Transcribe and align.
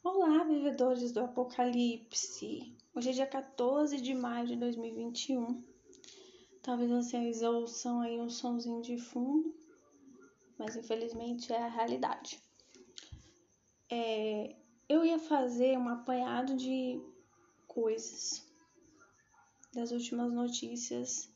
Olá, 0.00 0.44
vivedores 0.44 1.10
do 1.10 1.20
Apocalipse! 1.20 2.72
Hoje 2.94 3.10
é 3.10 3.12
dia 3.12 3.26
14 3.26 4.00
de 4.00 4.14
maio 4.14 4.46
de 4.46 4.54
2021. 4.54 5.60
Talvez 6.62 6.88
vocês 6.88 7.42
ouçam 7.42 8.00
aí 8.00 8.20
um 8.20 8.30
sonzinho 8.30 8.80
de 8.80 8.96
fundo, 8.96 9.52
mas 10.56 10.76
infelizmente 10.76 11.52
é 11.52 11.60
a 11.60 11.68
realidade. 11.68 12.40
É, 13.90 14.54
eu 14.88 15.04
ia 15.04 15.18
fazer 15.18 15.76
um 15.76 15.88
apanhado 15.88 16.56
de 16.56 17.02
coisas 17.66 18.48
das 19.74 19.90
últimas 19.90 20.32
notícias, 20.32 21.28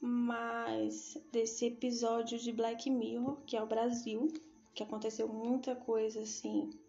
mas 0.00 1.16
desse 1.30 1.66
episódio 1.66 2.36
de 2.36 2.50
Black 2.52 2.90
Mirror, 2.90 3.40
que 3.46 3.56
é 3.56 3.62
o 3.62 3.68
Brasil, 3.68 4.26
que 4.74 4.82
aconteceu 4.82 5.28
muita 5.28 5.76
coisa 5.76 6.20
assim 6.20 6.83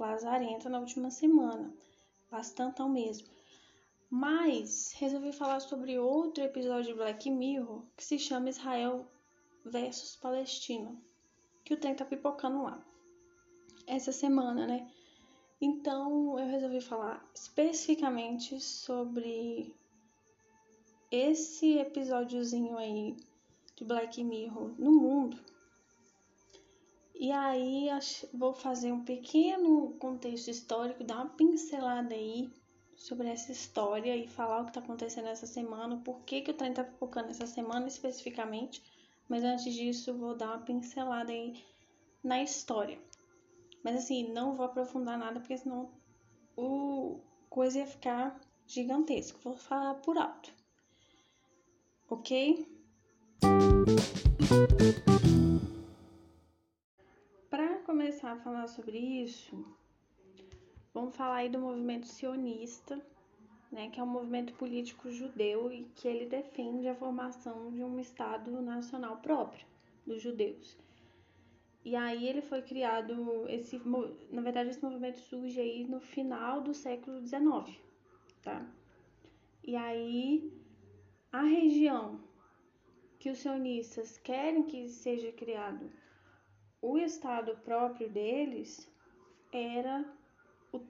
lazarenta 0.00 0.68
na 0.68 0.80
última 0.80 1.10
semana, 1.10 1.72
bastante 2.30 2.80
ao 2.80 2.88
mesmo. 2.88 3.28
Mas 4.08 4.92
resolvi 4.96 5.32
falar 5.32 5.60
sobre 5.60 5.98
outro 5.98 6.42
episódio 6.42 6.92
de 6.92 6.94
Black 6.94 7.30
Mirror 7.30 7.84
que 7.96 8.04
se 8.04 8.18
chama 8.18 8.50
Israel 8.50 9.06
versus 9.64 10.16
Palestina, 10.16 10.96
que 11.64 11.74
o 11.74 11.76
trem 11.76 11.94
tá 11.94 12.04
pipocando 12.04 12.62
lá. 12.62 12.84
Essa 13.86 14.12
semana, 14.12 14.66
né? 14.66 14.90
Então 15.60 16.38
eu 16.38 16.46
resolvi 16.46 16.80
falar 16.80 17.24
especificamente 17.34 18.58
sobre 18.60 19.74
esse 21.10 21.78
episódiozinho 21.78 22.78
aí 22.78 23.16
de 23.76 23.84
Black 23.84 24.22
Mirror 24.24 24.74
no 24.78 24.92
mundo 24.92 25.49
e 27.20 27.30
aí 27.32 27.90
vou 28.32 28.54
fazer 28.54 28.90
um 28.92 29.04
pequeno 29.04 29.92
contexto 29.98 30.48
histórico, 30.48 31.04
dar 31.04 31.16
uma 31.16 31.28
pincelada 31.28 32.14
aí 32.14 32.50
sobre 32.96 33.28
essa 33.28 33.52
história 33.52 34.16
e 34.16 34.26
falar 34.26 34.62
o 34.62 34.64
que 34.64 34.70
está 34.70 34.80
acontecendo 34.80 35.28
essa 35.28 35.46
semana, 35.46 35.98
por 35.98 36.22
que, 36.22 36.40
que 36.40 36.50
o 36.50 36.54
trem 36.54 36.70
está 36.70 36.82
focando 36.82 37.28
essa 37.28 37.46
semana 37.46 37.86
especificamente. 37.88 38.82
Mas 39.28 39.44
antes 39.44 39.74
disso, 39.74 40.16
vou 40.16 40.34
dar 40.34 40.46
uma 40.46 40.64
pincelada 40.64 41.30
aí 41.30 41.62
na 42.24 42.42
história. 42.42 42.98
Mas 43.84 43.96
assim, 43.96 44.32
não 44.32 44.56
vou 44.56 44.64
aprofundar 44.64 45.18
nada, 45.18 45.40
porque 45.40 45.58
senão 45.58 45.90
o 46.56 47.20
coisa 47.50 47.80
ia 47.80 47.86
ficar 47.86 48.40
gigantesco. 48.66 49.38
Vou 49.42 49.58
falar 49.58 49.96
por 49.96 50.16
alto. 50.16 50.50
Ok? 52.08 52.66
Começar 58.20 58.32
a 58.32 58.44
falar 58.44 58.66
sobre 58.66 58.98
isso, 58.98 59.64
vamos 60.92 61.16
falar 61.16 61.36
aí 61.36 61.48
do 61.48 61.58
movimento 61.58 62.06
sionista, 62.06 63.00
né, 63.72 63.88
que 63.88 63.98
é 63.98 64.02
um 64.02 64.06
movimento 64.06 64.52
político 64.54 65.10
judeu 65.10 65.72
e 65.72 65.84
que 65.94 66.06
ele 66.06 66.26
defende 66.26 66.86
a 66.86 66.94
formação 66.94 67.72
de 67.72 67.82
um 67.82 67.98
Estado 67.98 68.50
nacional 68.60 69.16
próprio 69.22 69.66
dos 70.06 70.20
judeus. 70.20 70.76
E 71.82 71.96
aí 71.96 72.28
ele 72.28 72.42
foi 72.42 72.60
criado, 72.60 73.48
esse, 73.48 73.80
na 74.30 74.42
verdade 74.42 74.68
esse 74.68 74.84
movimento 74.84 75.18
surge 75.20 75.58
aí 75.58 75.86
no 75.86 75.98
final 75.98 76.60
do 76.60 76.74
século 76.74 77.26
XIX, 77.26 77.74
tá? 78.42 78.70
E 79.64 79.76
aí 79.76 80.52
a 81.32 81.40
região 81.40 82.20
que 83.18 83.30
os 83.30 83.38
sionistas 83.38 84.18
querem 84.18 84.62
que 84.64 84.90
seja 84.90 85.32
criado 85.32 85.90
o 86.82 86.96
estado 86.96 87.56
próprio 87.58 88.08
deles 88.08 88.90
era 89.52 90.04
o, 90.72 90.80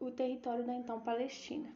o 0.00 0.10
território 0.10 0.64
da 0.64 0.74
então 0.74 1.00
Palestina, 1.00 1.74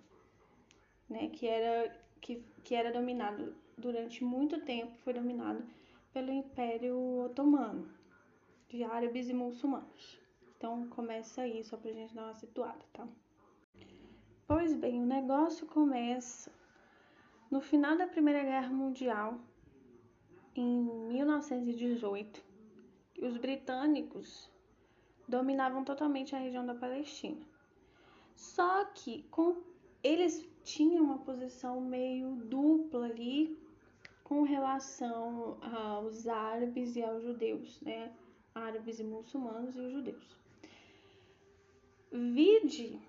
né, 1.08 1.28
que 1.28 1.46
era 1.46 1.94
que, 2.20 2.42
que 2.62 2.74
era 2.74 2.92
dominado 2.92 3.54
durante 3.76 4.24
muito 4.24 4.60
tempo 4.60 4.96
foi 4.98 5.12
dominado 5.12 5.64
pelo 6.12 6.30
Império 6.30 7.24
Otomano 7.24 7.90
de 8.68 8.84
árabes 8.84 9.28
e 9.28 9.34
muçulmanos. 9.34 10.18
Então 10.56 10.86
começa 10.88 11.42
aí 11.42 11.64
só 11.64 11.76
pra 11.76 11.92
gente 11.92 12.14
dar 12.14 12.24
uma 12.24 12.34
situada, 12.34 12.84
tá? 12.92 13.06
Pois 14.46 14.76
bem, 14.76 15.02
o 15.02 15.06
negócio 15.06 15.66
começa 15.66 16.52
no 17.50 17.60
final 17.60 17.96
da 17.96 18.06
Primeira 18.06 18.42
Guerra 18.42 18.68
Mundial, 18.68 19.38
em 20.54 20.82
1918 21.08 22.51
os 23.20 23.36
britânicos 23.36 24.50
dominavam 25.28 25.84
totalmente 25.84 26.34
a 26.34 26.38
região 26.38 26.64
da 26.66 26.74
Palestina. 26.74 27.46
Só 28.34 28.84
que 28.86 29.22
com, 29.30 29.62
eles 30.02 30.48
tinham 30.64 31.04
uma 31.04 31.18
posição 31.18 31.80
meio 31.80 32.36
dupla 32.36 33.06
ali 33.06 33.58
com 34.24 34.42
relação 34.42 35.58
aos 35.60 36.26
árabes 36.26 36.96
e 36.96 37.02
aos 37.02 37.22
judeus, 37.22 37.80
né? 37.80 38.12
Árabes 38.54 38.98
e 38.98 39.04
muçulmanos 39.04 39.76
e 39.76 39.80
os 39.80 39.92
judeus. 39.92 40.36
Vide 42.10 43.00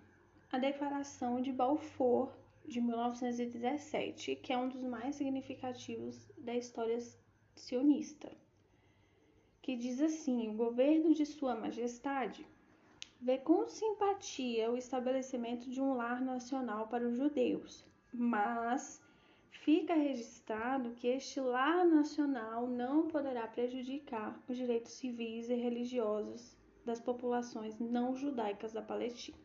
a 0.52 0.58
Declaração 0.58 1.42
de 1.42 1.52
Balfour 1.52 2.32
de 2.66 2.80
1917, 2.80 4.36
que 4.38 4.54
é 4.54 4.58
um 4.58 4.70
dos 4.70 4.84
mais 4.84 5.16
significativos 5.16 6.32
da 6.38 6.56
história 6.56 7.00
sionista 7.56 8.32
que 9.64 9.78
diz 9.78 10.02
assim: 10.02 10.50
o 10.50 10.54
governo 10.54 11.14
de 11.14 11.26
Sua 11.26 11.56
Majestade 11.56 12.46
vê 13.20 13.38
com 13.38 13.66
simpatia 13.68 14.70
o 14.70 14.78
estabelecimento 14.78 15.70
de 15.70 15.82
um 15.82 15.94
lar 15.96 16.22
nacional 16.22 16.88
para 16.90 17.08
os 17.08 17.16
judeus, 17.16 17.86
mas 18.14 19.02
fica 19.50 19.96
registrado 19.96 20.92
que 20.92 21.08
este 21.08 21.40
lar 21.40 21.86
nacional 21.86 22.68
não 22.68 23.08
poderá 23.08 23.48
prejudicar 23.48 24.38
os 24.50 24.58
direitos 24.58 24.92
civis 24.92 25.50
e 25.50 25.56
religiosos 25.56 26.58
das 26.86 27.00
populações 27.00 27.80
não 27.80 28.14
judaicas 28.14 28.74
da 28.74 28.82
Palestina. 28.82 29.38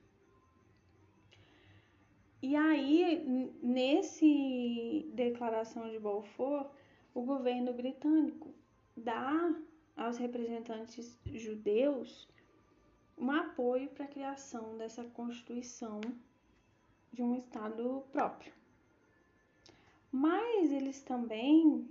E 2.42 2.56
aí, 2.56 3.52
nesse 3.62 5.08
declaração 5.14 5.88
de 5.88 5.98
Balfour, 6.00 6.66
o 7.14 7.22
governo 7.22 7.72
britânico 7.72 8.52
dá 8.96 9.54
aos 9.98 10.16
representantes 10.16 11.18
judeus 11.26 12.28
um 13.18 13.30
apoio 13.32 13.88
para 13.90 14.04
a 14.04 14.08
criação 14.08 14.78
dessa 14.78 15.02
constituição 15.04 16.00
de 17.12 17.20
um 17.20 17.34
Estado 17.34 18.04
próprio. 18.12 18.52
Mas 20.10 20.70
eles 20.70 21.02
também 21.02 21.86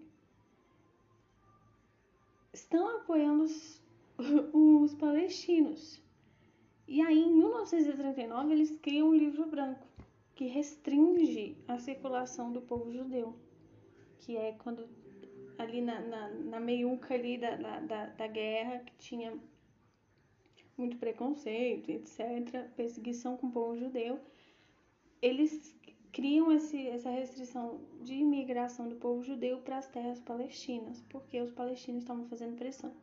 estão 2.54 2.98
apoiando 2.98 3.44
os, 3.44 3.82
os 4.54 4.94
palestinos. 4.96 6.02
E 6.88 7.02
aí, 7.02 7.20
em 7.20 7.34
1939, 7.34 8.54
eles 8.54 8.72
criam 8.80 9.10
um 9.10 9.14
livro 9.14 9.46
branco 9.46 9.86
que 10.34 10.46
restringe 10.46 11.58
a 11.68 11.78
circulação 11.78 12.54
do 12.54 12.62
povo 12.62 12.92
judeu, 12.92 13.36
que 14.20 14.38
é 14.38 14.54
quando 14.54 14.88
ali 15.58 15.82
na, 15.82 16.00
na, 16.00 16.30
na 16.30 16.60
meiuca 16.60 17.14
ali 17.14 17.38
da, 17.38 17.56
da, 17.56 18.06
da 18.08 18.28
guerra, 18.28 18.80
que 18.80 18.94
tinha 18.98 19.38
muito 20.78 20.98
preconceito, 20.98 21.90
etc., 21.90 22.70
perseguição 22.76 23.36
com 23.36 23.48
o 23.48 23.52
povo 23.52 23.78
judeu, 23.78 24.20
eles 25.22 25.76
criam 26.12 26.52
esse, 26.52 26.88
essa 26.88 27.10
restrição 27.10 27.80
de 28.02 28.14
imigração 28.14 28.88
do 28.88 28.96
povo 28.96 29.24
judeu 29.24 29.60
para 29.60 29.78
as 29.78 29.88
terras 29.88 30.20
palestinas, 30.20 31.02
porque 31.10 31.42
os 31.42 31.52
palestinos 31.52 32.04
estavam 32.04 32.26
fazendo 32.28 32.58
pressão. 32.58 32.94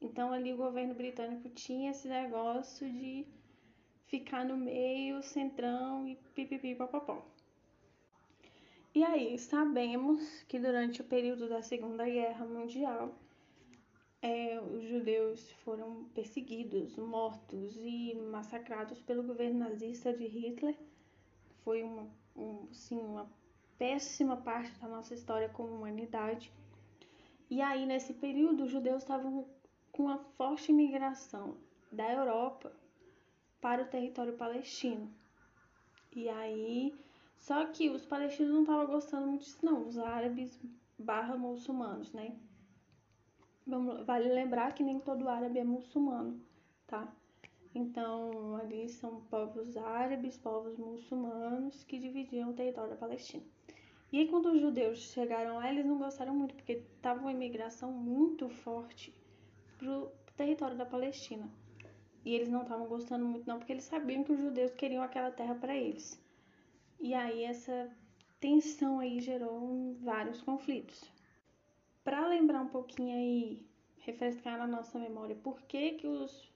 Então 0.00 0.32
ali 0.32 0.52
o 0.52 0.56
governo 0.56 0.94
britânico 0.94 1.48
tinha 1.50 1.90
esse 1.90 2.08
negócio 2.08 2.88
de 2.88 3.26
ficar 4.06 4.44
no 4.44 4.56
meio, 4.56 5.22
centrão 5.22 6.06
e 6.06 6.16
pipipi 6.34 6.74
papapó. 6.74 7.24
E 8.98 9.04
aí, 9.04 9.38
sabemos 9.38 10.42
que 10.48 10.58
durante 10.58 11.00
o 11.00 11.04
período 11.04 11.48
da 11.48 11.62
Segunda 11.62 12.04
Guerra 12.04 12.44
Mundial, 12.44 13.14
é, 14.20 14.60
os 14.60 14.88
judeus 14.88 15.52
foram 15.62 16.06
perseguidos, 16.12 16.96
mortos 16.96 17.76
e 17.76 18.16
massacrados 18.16 19.00
pelo 19.02 19.22
governo 19.22 19.60
nazista 19.60 20.12
de 20.12 20.26
Hitler. 20.26 20.76
Foi 21.62 21.84
uma, 21.84 22.08
um, 22.34 22.66
sim, 22.72 22.98
uma 22.98 23.30
péssima 23.78 24.36
parte 24.36 24.76
da 24.80 24.88
nossa 24.88 25.14
história 25.14 25.48
como 25.48 25.76
humanidade. 25.76 26.50
E 27.48 27.62
aí, 27.62 27.86
nesse 27.86 28.12
período, 28.14 28.64
os 28.64 28.70
judeus 28.72 29.04
estavam 29.04 29.46
com 29.92 30.06
uma 30.06 30.18
forte 30.36 30.72
imigração 30.72 31.56
da 31.92 32.12
Europa 32.12 32.72
para 33.60 33.80
o 33.80 33.86
território 33.86 34.32
palestino. 34.32 35.08
E 36.16 36.28
aí 36.28 36.92
só 37.38 37.64
que 37.66 37.88
os 37.88 38.04
palestinos 38.04 38.52
não 38.52 38.62
estavam 38.62 38.86
gostando 38.86 39.26
muito 39.26 39.44
disso, 39.44 39.64
não, 39.64 39.86
os 39.86 39.98
árabes 39.98 40.60
barra 40.98 41.36
muçulmanos, 41.36 42.12
né? 42.12 42.36
Vale 44.04 44.28
lembrar 44.28 44.72
que 44.74 44.82
nem 44.82 44.98
todo 44.98 45.28
árabe 45.28 45.58
é 45.58 45.64
muçulmano, 45.64 46.40
tá? 46.86 47.12
Então, 47.74 48.56
ali 48.56 48.88
são 48.88 49.20
povos 49.30 49.76
árabes, 49.76 50.36
povos 50.38 50.76
muçulmanos 50.76 51.84
que 51.84 51.98
dividiam 51.98 52.50
o 52.50 52.54
território 52.54 52.90
da 52.90 52.96
Palestina. 52.96 53.44
E 54.10 54.18
aí, 54.18 54.28
quando 54.28 54.50
os 54.50 54.60
judeus 54.60 54.98
chegaram 54.98 55.56
lá, 55.56 55.70
eles 55.70 55.84
não 55.84 55.98
gostaram 55.98 56.34
muito, 56.34 56.54
porque 56.54 56.72
estava 56.96 57.20
uma 57.20 57.30
imigração 57.30 57.92
muito 57.92 58.48
forte 58.48 59.14
pro 59.76 60.10
território 60.34 60.76
da 60.76 60.86
Palestina. 60.86 61.48
E 62.24 62.34
eles 62.34 62.48
não 62.48 62.62
estavam 62.62 62.86
gostando 62.86 63.26
muito, 63.26 63.46
não, 63.46 63.58
porque 63.58 63.72
eles 63.72 63.84
sabiam 63.84 64.24
que 64.24 64.32
os 64.32 64.40
judeus 64.40 64.72
queriam 64.72 65.02
aquela 65.02 65.30
terra 65.30 65.54
para 65.54 65.76
eles. 65.76 66.18
E 67.00 67.14
aí, 67.14 67.44
essa 67.44 67.90
tensão 68.40 68.98
aí 68.98 69.20
gerou 69.20 69.94
vários 70.00 70.42
conflitos. 70.42 71.02
Para 72.02 72.26
lembrar 72.26 72.62
um 72.62 72.68
pouquinho 72.68 73.14
aí, 73.14 73.66
refrescar 73.98 74.58
na 74.58 74.66
nossa 74.66 74.98
memória 74.98 75.36
por 75.36 75.60
que, 75.62 75.92
que 75.92 76.06
os, 76.06 76.50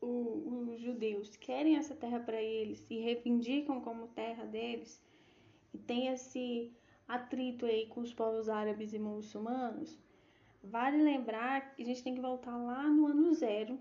o, 0.00 0.68
os 0.68 0.80
judeus 0.80 1.36
querem 1.36 1.76
essa 1.76 1.94
terra 1.94 2.20
para 2.20 2.42
eles 2.42 2.84
e 2.90 2.98
reivindicam 2.98 3.80
como 3.80 4.08
terra 4.08 4.44
deles, 4.44 5.02
e 5.72 5.78
tem 5.78 6.08
esse 6.08 6.72
atrito 7.06 7.66
aí 7.66 7.86
com 7.86 8.00
os 8.00 8.12
povos 8.12 8.48
árabes 8.48 8.92
e 8.92 8.98
muçulmanos, 8.98 9.98
vale 10.62 11.02
lembrar 11.02 11.74
que 11.74 11.82
a 11.82 11.86
gente 11.86 12.02
tem 12.02 12.14
que 12.14 12.20
voltar 12.20 12.56
lá 12.56 12.82
no 12.84 13.06
ano 13.06 13.32
zero 13.32 13.78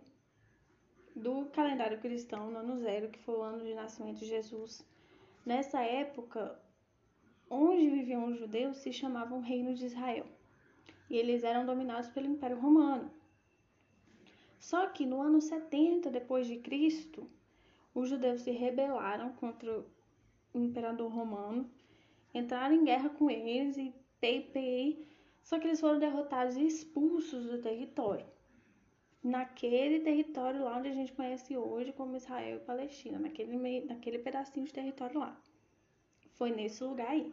do 1.15 1.45
calendário 1.47 1.99
cristão, 1.99 2.49
no 2.49 2.59
ano 2.59 2.77
zero, 2.79 3.09
que 3.09 3.19
foi 3.19 3.35
o 3.35 3.41
ano 3.41 3.63
de 3.63 3.73
nascimento 3.73 4.19
de 4.19 4.25
Jesus. 4.25 4.85
Nessa 5.45 5.81
época, 5.81 6.59
onde 7.49 7.89
viviam 7.89 8.27
os 8.27 8.37
judeus 8.37 8.77
se 8.77 8.93
chamavam 8.93 9.41
Reino 9.41 9.73
de 9.73 9.85
Israel. 9.85 10.25
E 11.09 11.17
eles 11.17 11.43
eram 11.43 11.65
dominados 11.65 12.09
pelo 12.09 12.27
Império 12.27 12.59
Romano. 12.59 13.11
Só 14.59 14.87
que 14.87 15.05
no 15.05 15.21
ano 15.21 15.41
70 15.41 16.11
depois 16.11 16.45
de 16.45 16.57
Cristo, 16.57 17.27
os 17.93 18.07
judeus 18.07 18.41
se 18.41 18.51
rebelaram 18.51 19.33
contra 19.33 19.83
o 20.53 20.59
imperador 20.59 21.11
romano, 21.11 21.69
entraram 22.33 22.75
em 22.75 22.83
guerra 22.83 23.09
com 23.09 23.29
eles 23.29 23.77
e 23.77 23.93
pei, 24.19 24.43
pei, 24.43 25.05
só 25.41 25.59
que 25.59 25.67
eles 25.67 25.81
foram 25.81 25.97
derrotados 25.97 26.55
e 26.55 26.65
expulsos 26.65 27.47
do 27.47 27.59
território. 27.59 28.25
Naquele 29.23 29.99
território 29.99 30.63
lá 30.63 30.77
onde 30.77 30.87
a 30.87 30.93
gente 30.93 31.13
conhece 31.13 31.55
hoje 31.55 31.93
como 31.93 32.15
Israel 32.15 32.57
e 32.57 32.65
Palestina, 32.65 33.19
naquele, 33.19 33.55
meio, 33.55 33.85
naquele 33.85 34.17
pedacinho 34.17 34.65
de 34.65 34.73
território 34.73 35.19
lá. 35.19 35.39
Foi 36.33 36.49
nesse 36.51 36.83
lugar 36.83 37.09
aí. 37.09 37.31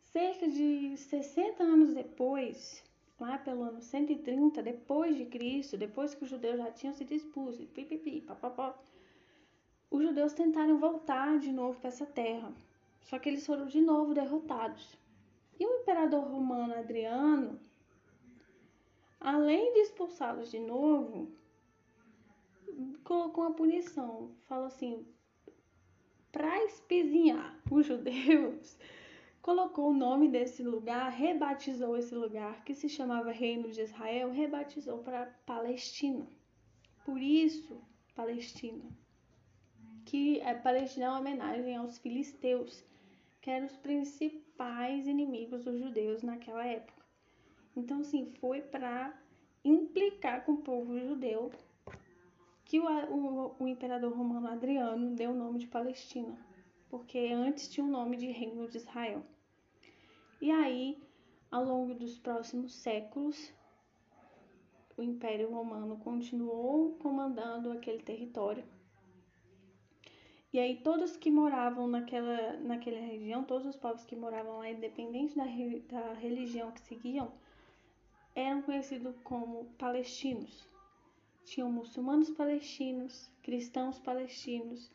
Cerca 0.00 0.48
de 0.48 0.96
60 0.96 1.62
anos 1.62 1.92
depois, 1.92 2.82
lá 3.20 3.36
pelo 3.36 3.62
ano 3.62 3.82
130 3.82 4.62
depois 4.62 5.16
de 5.16 5.26
Cristo, 5.26 5.76
depois 5.76 6.14
que 6.14 6.24
os 6.24 6.30
judeus 6.30 6.56
já 6.56 6.70
tinham 6.70 6.94
sido 6.94 7.12
expulsos, 7.12 7.66
pipipi, 7.66 8.22
papapó, 8.22 8.74
os 9.90 10.02
judeus 10.02 10.32
tentaram 10.32 10.78
voltar 10.78 11.38
de 11.38 11.52
novo 11.52 11.78
para 11.78 11.88
essa 11.88 12.06
terra. 12.06 12.52
Só 13.02 13.18
que 13.18 13.28
eles 13.28 13.46
foram 13.46 13.66
de 13.66 13.80
novo 13.80 14.14
derrotados. 14.14 14.96
E 15.58 15.64
o 15.64 15.80
imperador 15.80 16.24
romano 16.24 16.74
Adriano, 16.74 17.60
além 19.20 19.72
de 19.72 19.80
expulsá-los 19.80 20.50
de 20.50 20.58
novo, 20.58 21.30
colocou 23.04 23.44
uma 23.44 23.54
punição. 23.54 24.30
Falou 24.46 24.66
assim: 24.66 25.06
para 26.32 26.64
espizinhar 26.64 27.58
os 27.70 27.86
judeus, 27.86 28.78
colocou 29.40 29.90
o 29.90 29.94
nome 29.94 30.28
desse 30.28 30.62
lugar, 30.62 31.10
rebatizou 31.10 31.96
esse 31.96 32.14
lugar 32.14 32.64
que 32.64 32.74
se 32.74 32.88
chamava 32.88 33.30
Reino 33.30 33.70
de 33.70 33.80
Israel, 33.80 34.30
rebatizou 34.30 34.98
para 34.98 35.26
Palestina. 35.46 36.26
Por 37.04 37.20
isso, 37.20 37.80
Palestina. 38.14 38.84
Que 40.04 40.40
é 40.40 40.54
Palestina 40.54 41.06
é 41.06 41.08
uma 41.10 41.20
homenagem 41.20 41.76
aos 41.76 41.98
filisteus, 41.98 42.84
que 43.40 43.50
eram 43.50 43.66
os 43.66 43.76
principais 43.76 45.06
inimigos 45.06 45.64
dos 45.64 45.78
judeus 45.78 46.22
naquela 46.22 46.64
época. 46.64 46.95
Então, 47.76 48.00
assim, 48.00 48.32
foi 48.40 48.62
para 48.62 49.14
implicar 49.62 50.44
com 50.44 50.52
o 50.52 50.62
povo 50.62 50.98
judeu 50.98 51.52
que 52.64 52.80
o, 52.80 52.86
o, 52.86 53.56
o, 53.60 53.68
imperador 53.68 54.16
romano 54.16 54.48
Adriano 54.48 55.14
deu 55.14 55.30
o 55.30 55.34
nome 55.34 55.58
de 55.58 55.66
Palestina, 55.66 56.36
porque 56.88 57.18
antes 57.32 57.68
tinha 57.68 57.84
o 57.84 57.90
nome 57.90 58.16
de 58.16 58.26
Reino 58.28 58.66
de 58.66 58.78
Israel. 58.78 59.22
E 60.40 60.50
aí, 60.50 60.98
ao 61.50 61.64
longo 61.64 61.94
dos 61.94 62.18
próximos 62.18 62.74
séculos, 62.74 63.52
o 64.96 65.02
Império 65.02 65.50
Romano 65.50 65.98
continuou 65.98 66.96
comandando 66.98 67.70
aquele 67.70 68.02
território. 68.02 68.64
E 70.52 70.58
aí 70.58 70.76
todos 70.76 71.16
que 71.16 71.30
moravam 71.30 71.86
naquela, 71.86 72.56
naquela 72.58 72.98
região, 72.98 73.44
todos 73.44 73.66
os 73.66 73.76
povos 73.76 74.04
que 74.04 74.16
moravam 74.16 74.58
lá, 74.58 74.70
independente 74.70 75.36
da, 75.36 75.44
da 75.44 76.14
religião 76.14 76.72
que 76.72 76.80
seguiam, 76.80 77.30
eram 78.36 78.60
conhecidos 78.60 79.16
como 79.24 79.64
palestinos. 79.78 80.68
Tinham 81.44 81.72
muçulmanos 81.72 82.28
palestinos, 82.30 83.30
cristãos 83.42 83.98
palestinos 83.98 84.90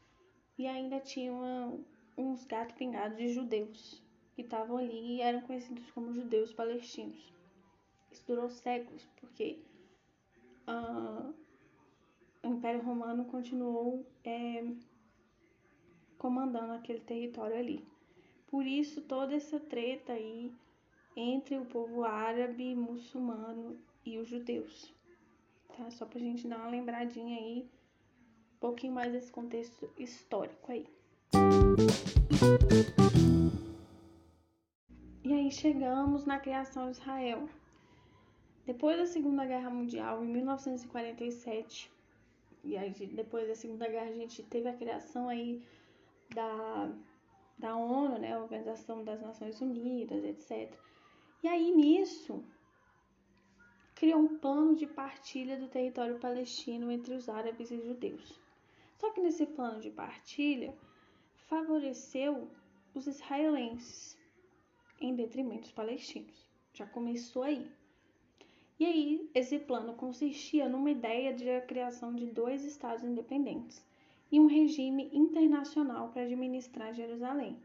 e 0.57 0.67
ainda 0.67 0.99
tinham 0.99 1.83
uns 2.15 2.45
gatos 2.45 2.75
pingados 2.75 3.17
de 3.17 3.29
judeus 3.29 4.01
que 4.35 4.43
estavam 4.43 4.77
ali 4.77 5.15
e 5.15 5.21
eram 5.21 5.41
conhecidos 5.41 5.89
como 5.91 6.13
judeus 6.13 6.53
palestinos. 6.53 7.33
Isso 8.11 8.23
durou 8.27 8.49
séculos, 8.49 9.03
porque 9.19 9.59
uh, 10.67 11.33
o 12.43 12.47
Império 12.47 12.83
Romano 12.83 13.25
continuou 13.25 14.05
é, 14.23 14.63
comandando 16.17 16.73
aquele 16.73 16.99
território 16.99 17.57
ali. 17.57 17.83
Por 18.47 18.67
isso, 18.67 19.01
toda 19.01 19.33
essa 19.33 19.59
treta 19.59 20.13
aí 20.13 20.53
entre 21.15 21.57
o 21.57 21.65
povo 21.65 22.03
árabe, 22.03 22.75
muçulmano 22.75 23.77
e 24.05 24.17
os 24.17 24.27
judeus. 24.27 24.93
Tá? 25.75 25.89
Só 25.91 26.05
pra 26.05 26.19
gente 26.19 26.47
dar 26.47 26.57
uma 26.57 26.69
lembradinha 26.69 27.37
aí, 27.37 27.69
um 28.55 28.59
pouquinho 28.59 28.93
mais 28.93 29.11
desse 29.11 29.31
contexto 29.31 29.89
histórico 29.97 30.71
aí. 30.71 30.87
E 35.23 35.33
aí 35.33 35.51
chegamos 35.51 36.25
na 36.25 36.39
criação 36.39 36.91
de 36.91 36.97
Israel. 36.97 37.47
Depois 38.65 38.97
da 38.97 39.05
Segunda 39.05 39.45
Guerra 39.45 39.69
Mundial, 39.69 40.23
em 40.23 40.27
1947, 40.27 41.91
e 42.63 42.77
aí 42.77 42.91
depois 42.91 43.47
da 43.47 43.55
Segunda 43.55 43.87
Guerra 43.87 44.09
a 44.09 44.13
gente 44.13 44.43
teve 44.43 44.69
a 44.69 44.73
criação 44.73 45.27
aí 45.27 45.65
da, 46.33 46.91
da 47.57 47.75
ONU, 47.75 48.17
né, 48.19 48.33
a 48.33 48.39
Organização 48.39 49.03
das 49.03 49.21
Nações 49.21 49.59
Unidas, 49.61 50.23
etc. 50.23 50.71
E 51.43 51.47
aí 51.47 51.71
nisso 51.75 52.43
criou 53.95 54.19
um 54.19 54.37
plano 54.37 54.75
de 54.75 54.87
partilha 54.87 55.57
do 55.57 55.67
território 55.67 56.19
palestino 56.19 56.91
entre 56.91 57.13
os 57.13 57.29
árabes 57.29 57.71
e 57.71 57.79
judeus. 57.79 58.39
Só 58.97 59.11
que 59.11 59.21
nesse 59.21 59.45
plano 59.45 59.79
de 59.79 59.89
partilha 59.89 60.73
favoreceu 61.47 62.47
os 62.93 63.07
israelenses 63.07 64.17
em 64.99 65.15
detrimento 65.15 65.61
dos 65.61 65.71
palestinos. 65.71 66.47
Já 66.73 66.85
começou 66.85 67.43
aí. 67.43 67.67
E 68.79 68.85
aí, 68.85 69.29
esse 69.35 69.59
plano 69.59 69.93
consistia 69.93 70.67
numa 70.67 70.89
ideia 70.89 71.33
de 71.33 71.47
a 71.49 71.61
criação 71.61 72.15
de 72.15 72.25
dois 72.25 72.63
estados 72.63 73.03
independentes 73.03 73.85
e 74.31 74.39
um 74.39 74.47
regime 74.47 75.09
internacional 75.13 76.09
para 76.09 76.23
administrar 76.23 76.93
Jerusalém. 76.93 77.59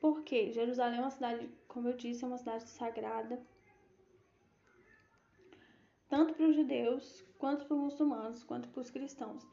Porque 0.00 0.50
Jerusalém 0.50 0.98
é 0.98 1.02
uma 1.02 1.10
cidade, 1.10 1.48
como 1.70 1.88
eu 1.88 1.96
disse, 1.96 2.24
é 2.24 2.26
uma 2.26 2.36
cidade 2.36 2.68
sagrada, 2.68 3.40
tanto 6.08 6.34
para 6.34 6.46
os 6.46 6.56
judeus, 6.56 7.24
quanto 7.38 7.64
para 7.64 7.76
os 7.76 7.82
muçulmanos, 7.82 8.42
quanto 8.42 8.68
para 8.68 8.80
os 8.80 8.90
cristãos. 8.90 9.46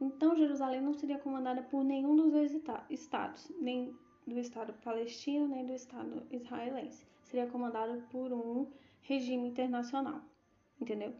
Então, 0.00 0.36
Jerusalém 0.36 0.80
não 0.80 0.94
seria 0.94 1.18
comandada 1.18 1.62
por 1.62 1.84
nenhum 1.84 2.14
dos 2.16 2.32
dois 2.32 2.52
estados, 2.88 3.50
nem 3.60 3.96
do 4.26 4.38
Estado 4.38 4.72
palestino 4.84 5.46
nem 5.48 5.66
do 5.66 5.72
Estado 5.72 6.26
israelense. 6.30 7.06
Seria 7.24 7.46
comandado 7.46 8.02
por 8.10 8.32
um 8.32 8.70
regime 9.02 9.48
internacional, 9.48 10.22
entendeu? 10.80 11.12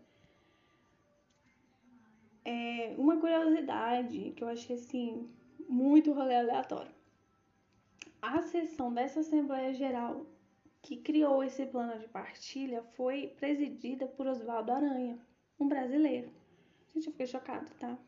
É 2.45 2.95
uma 2.97 3.19
curiosidade 3.19 4.33
que 4.37 4.45
eu 4.45 4.49
achei 4.49 4.77
assim 4.77 5.29
muito 5.69 6.13
rolê 6.13 6.37
aleatório. 6.37 6.93
A 8.23 8.41
sessão 8.43 8.93
dessa 8.93 9.21
Assembleia 9.21 9.75
Geral 9.75 10.27
que 10.85 10.99
criou 10.99 11.43
esse 11.43 11.65
plano 11.65 11.99
de 11.99 12.07
partilha 12.09 12.83
foi 12.95 13.29
presidida 13.39 14.07
por 14.07 14.27
Oswaldo 14.27 14.71
Aranha, 14.71 15.19
um 15.59 15.67
brasileiro. 15.67 16.31
Gente, 16.93 17.07
eu 17.07 17.13
fiquei 17.13 17.27
chocada, 17.27 17.67
tá? 17.81 17.99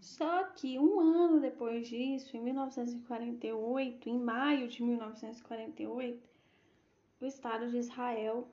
Só 0.00 0.42
que 0.44 0.76
um 0.76 0.98
ano 0.98 1.40
depois 1.40 1.86
disso, 1.86 2.36
em 2.36 2.42
1948, 2.42 4.08
em 4.08 4.18
maio 4.18 4.66
de 4.66 4.82
1948, 4.82 6.28
o 7.20 7.24
Estado 7.24 7.70
de 7.70 7.78
Israel 7.78 8.48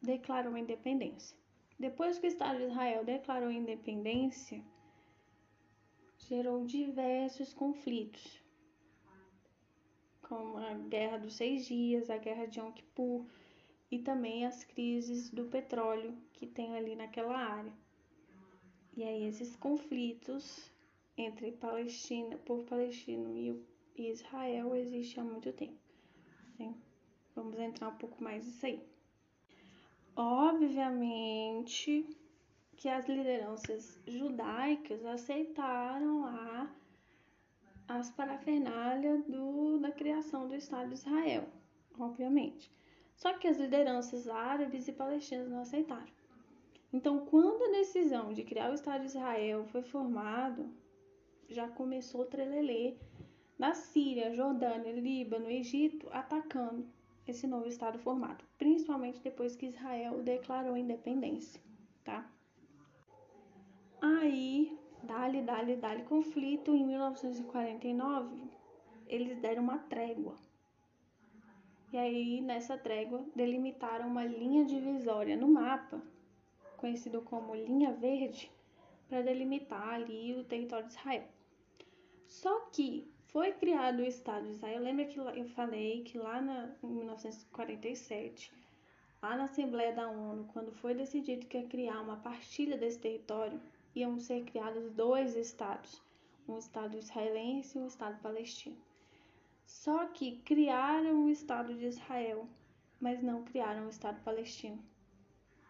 declarou 0.00 0.54
a 0.54 0.60
independência. 0.60 1.36
Depois 1.76 2.20
que 2.20 2.28
o 2.28 2.28
Estado 2.28 2.58
de 2.58 2.66
Israel 2.66 3.04
declarou 3.04 3.50
independência, 3.50 4.62
gerou 6.18 6.64
diversos 6.64 7.52
conflitos, 7.52 8.40
como 10.28 10.58
a 10.58 10.74
Guerra 10.74 11.18
dos 11.18 11.34
Seis 11.34 11.66
Dias, 11.66 12.10
a 12.10 12.18
Guerra 12.18 12.46
de 12.46 12.60
Yom 12.60 12.70
Kippur 12.72 13.24
e 13.90 13.98
também 13.98 14.44
as 14.44 14.62
crises 14.64 15.30
do 15.30 15.46
petróleo 15.46 16.16
que 16.32 16.46
tem 16.46 16.76
ali 16.76 16.94
naquela 16.94 17.36
área. 17.36 17.72
E 18.96 19.02
aí 19.02 19.24
esses 19.24 19.56
conflitos 19.56 20.70
entre 21.16 21.52
Palestina, 21.52 22.36
povo 22.38 22.64
palestino 22.64 23.36
e 23.36 24.10
Israel 24.10 24.74
existem 24.76 25.22
há 25.22 25.26
muito 25.26 25.52
tempo. 25.52 25.78
Né? 26.58 26.74
Vamos 27.34 27.58
entrar 27.58 27.88
um 27.88 27.96
pouco 27.96 28.22
mais 28.22 28.44
nisso 28.44 28.66
aí. 28.66 28.82
Obviamente 30.14 32.06
que 32.76 32.88
as 32.88 33.08
lideranças 33.08 34.00
judaicas 34.06 35.04
aceitaram 35.04 36.22
lá 36.22 36.72
as 37.88 38.10
parafernálias 38.10 39.24
do, 39.24 39.78
da 39.78 39.90
criação 39.90 40.46
do 40.46 40.54
Estado 40.54 40.88
de 40.88 40.94
Israel, 40.94 41.48
obviamente. 41.98 42.70
Só 43.16 43.32
que 43.32 43.48
as 43.48 43.58
lideranças 43.58 44.28
árabes 44.28 44.86
e 44.86 44.92
palestinas 44.92 45.50
não 45.50 45.62
aceitaram. 45.62 46.18
Então, 46.92 47.26
quando 47.26 47.64
a 47.64 47.78
decisão 47.78 48.32
de 48.32 48.44
criar 48.44 48.70
o 48.70 48.74
Estado 48.74 49.00
de 49.00 49.08
Israel 49.08 49.64
foi 49.66 49.82
formado, 49.82 50.70
já 51.48 51.66
começou 51.68 52.22
o 52.22 52.26
trelelê 52.26 52.96
da 53.58 53.74
Síria, 53.74 54.34
Jordânia, 54.34 54.92
Líbano, 54.92 55.50
Egito 55.50 56.08
atacando 56.12 56.86
esse 57.26 57.46
novo 57.46 57.66
Estado 57.66 57.98
formado, 57.98 58.44
principalmente 58.56 59.20
depois 59.20 59.56
que 59.56 59.66
Israel 59.66 60.22
declarou 60.22 60.76
independência, 60.76 61.60
tá? 62.04 62.30
Aí, 64.00 64.77
dali, 65.08 65.42
dali, 65.42 65.74
dali 65.76 66.02
conflito, 66.04 66.74
em 66.76 66.86
1949, 66.86 68.44
eles 69.08 69.40
deram 69.40 69.64
uma 69.64 69.78
trégua 69.78 70.36
e 71.90 71.96
aí, 71.96 72.40
nessa 72.42 72.76
trégua, 72.76 73.24
delimitaram 73.34 74.08
uma 74.08 74.22
linha 74.22 74.62
divisória 74.66 75.34
no 75.38 75.48
mapa, 75.48 76.02
conhecido 76.76 77.22
como 77.22 77.54
linha 77.54 77.94
verde, 77.94 78.50
para 79.08 79.22
delimitar 79.22 79.94
ali 79.94 80.34
o 80.36 80.44
território 80.44 80.86
de 80.86 80.92
Israel. 80.92 81.24
Só 82.26 82.60
que 82.66 83.10
foi 83.28 83.52
criado 83.52 84.00
o 84.00 84.04
Estado 84.04 84.44
de 84.44 84.52
Israel. 84.52 84.82
Lembra 84.82 85.06
que 85.06 85.18
eu 85.18 85.46
falei 85.46 86.02
que 86.02 86.18
lá 86.18 86.42
na, 86.42 86.70
em 86.82 86.88
1947, 86.88 88.52
lá 89.22 89.34
na 89.34 89.44
Assembleia 89.44 89.94
da 89.94 90.10
ONU, 90.10 90.44
quando 90.52 90.70
foi 90.70 90.92
decidido 90.92 91.46
que 91.46 91.56
ia 91.56 91.66
criar 91.66 92.02
uma 92.02 92.18
partilha 92.18 92.76
desse 92.76 92.98
território, 92.98 93.58
iam 93.98 94.18
ser 94.18 94.44
criados 94.44 94.90
dois 94.92 95.34
estados, 95.34 96.00
um 96.48 96.58
estado 96.58 96.96
israelense 96.96 97.76
e 97.76 97.80
um 97.80 97.86
estado 97.86 98.20
palestino. 98.20 98.76
Só 99.66 100.06
que 100.06 100.36
criaram 100.38 101.24
o 101.24 101.28
Estado 101.28 101.74
de 101.74 101.86
Israel, 101.86 102.48
mas 102.98 103.22
não 103.22 103.44
criaram 103.44 103.86
o 103.86 103.90
Estado 103.90 104.22
palestino. 104.22 104.82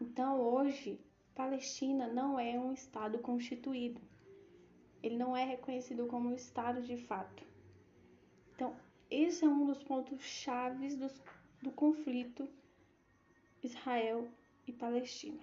Então 0.01 0.41
hoje, 0.41 1.01
Palestina 1.35 2.07
não 2.07 2.39
é 2.39 2.59
um 2.59 2.73
Estado 2.73 3.19
constituído. 3.19 4.01
Ele 5.03 5.17
não 5.17 5.37
é 5.37 5.45
reconhecido 5.45 6.07
como 6.07 6.29
um 6.29 6.35
Estado 6.35 6.83
de 6.83 6.97
fato. 6.97 7.45
Então, 8.55 8.77
esse 9.11 9.45
é 9.45 9.49
um 9.49 9.67
dos 9.67 9.83
pontos 9.83 10.21
chaves 10.21 10.97
do, 10.97 11.09
do 11.63 11.71
conflito 11.71 12.49
Israel 13.63 14.29
e 14.67 14.73
Palestina. 14.73 15.43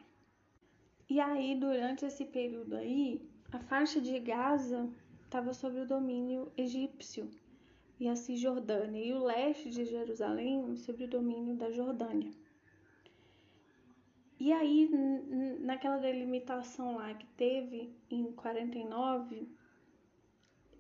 E 1.08 1.20
aí, 1.20 1.56
durante 1.56 2.06
esse 2.06 2.26
período 2.26 2.76
aí, 2.76 3.22
a 3.52 3.60
faixa 3.60 4.02
de 4.02 4.20
Gaza 4.20 4.90
estava 5.24 5.54
sob 5.54 5.80
o 5.80 5.86
domínio 5.86 6.52
egípcio 6.58 7.30
e 8.00 8.08
a 8.10 8.16
Cisjordânia 8.16 9.04
e 9.04 9.14
o 9.14 9.24
leste 9.24 9.70
de 9.70 9.86
Jerusalém 9.86 10.76
sob 10.76 11.04
o 11.04 11.08
domínio 11.08 11.56
da 11.56 11.70
Jordânia. 11.72 12.32
E 14.40 14.52
aí, 14.52 14.90
naquela 15.60 15.98
delimitação 15.98 16.98
lá 16.98 17.14
que 17.14 17.26
teve 17.38 17.96
em 18.10 18.32
49, 18.32 19.48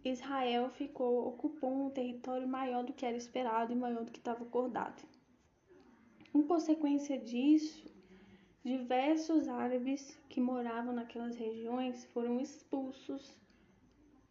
Israel 0.03 0.69
ficou 0.69 1.27
ocupou 1.27 1.85
um 1.85 1.89
território 1.89 2.47
maior 2.47 2.83
do 2.83 2.93
que 2.93 3.05
era 3.05 3.15
esperado 3.15 3.71
e 3.71 3.75
maior 3.75 4.03
do 4.03 4.11
que 4.11 4.19
estava 4.19 4.43
acordado. 4.43 5.01
Em 6.33 6.43
consequência 6.43 7.17
disso, 7.17 7.94
diversos 8.65 9.47
árabes 9.47 10.19
que 10.27 10.41
moravam 10.41 10.91
naquelas 10.91 11.35
regiões 11.35 12.03
foram 12.05 12.41
expulsos 12.41 13.37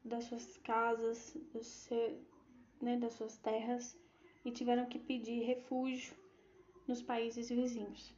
das 0.04 0.24
suas 0.24 0.56
casas, 0.58 1.36
dos, 1.52 1.88
né, 2.82 2.98
das 2.98 3.12
suas 3.12 3.38
terras 3.38 3.96
e 4.44 4.50
tiveram 4.50 4.86
que 4.86 4.98
pedir 4.98 5.44
refúgio 5.44 6.16
nos 6.84 7.00
países 7.00 7.48
vizinhos. 7.48 8.12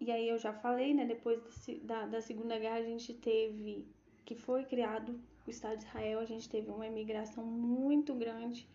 E 0.00 0.10
aí 0.10 0.26
eu 0.26 0.38
já 0.38 0.54
falei, 0.54 0.94
né, 0.94 1.04
depois 1.04 1.38
da, 1.82 2.06
da 2.06 2.22
Segunda 2.22 2.58
Guerra 2.58 2.78
a 2.78 2.82
gente 2.82 3.12
teve, 3.12 3.86
que 4.24 4.34
foi 4.34 4.64
criado 4.64 5.20
o 5.46 5.50
Estado 5.50 5.76
de 5.76 5.84
Israel, 5.84 6.18
a 6.18 6.24
gente 6.24 6.48
teve 6.48 6.70
uma 6.70 6.86
imigração 6.86 7.44
muito 7.44 8.14
grande 8.14 8.66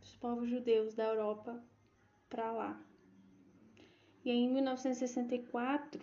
dos 0.00 0.14
povos 0.16 0.50
judeus 0.50 0.94
da 0.94 1.04
Europa 1.04 1.64
para 2.28 2.52
lá. 2.52 2.86
E 4.26 4.30
em 4.32 4.48
1964 4.48 6.02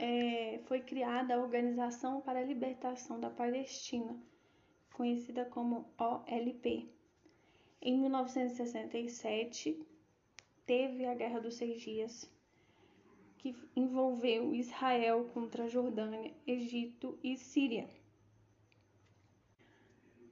é, 0.00 0.58
foi 0.64 0.80
criada 0.80 1.36
a 1.36 1.38
Organização 1.38 2.20
para 2.20 2.40
a 2.40 2.44
Libertação 2.44 3.20
da 3.20 3.30
Palestina, 3.30 4.20
conhecida 4.92 5.44
como 5.44 5.86
OLP. 5.96 6.90
Em 7.80 7.96
1967, 7.96 9.86
teve 10.66 11.06
a 11.06 11.14
Guerra 11.14 11.38
dos 11.38 11.54
Seis 11.54 11.80
Dias, 11.80 12.28
que 13.38 13.54
envolveu 13.76 14.52
Israel 14.52 15.30
contra 15.32 15.68
Jordânia, 15.68 16.34
Egito 16.44 17.16
e 17.22 17.36
Síria. 17.36 17.88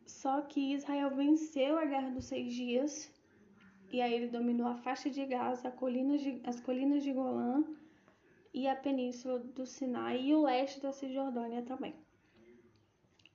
Só 0.05 0.41
que 0.43 0.75
Israel 0.75 1.15
venceu 1.15 1.79
a 1.79 1.85
Guerra 1.85 2.11
dos 2.11 2.25
Seis 2.25 2.53
Dias 2.53 3.20
e 3.91 4.01
aí 4.01 4.15
ele 4.15 4.29
dominou 4.29 4.69
a 4.69 4.77
faixa 4.77 5.11
de 5.11 5.25
Gaza, 5.27 5.71
de, 5.71 6.41
as 6.45 6.61
colinas 6.61 7.03
de 7.03 7.13
Golã 7.13 7.65
e 8.55 8.69
a 8.69 8.77
península 8.77 9.39
do 9.39 9.67
Sinai 9.67 10.21
e 10.23 10.35
o 10.35 10.43
leste 10.43 10.81
da 10.81 10.93
Cisjordânia 10.93 11.63
também. 11.63 11.95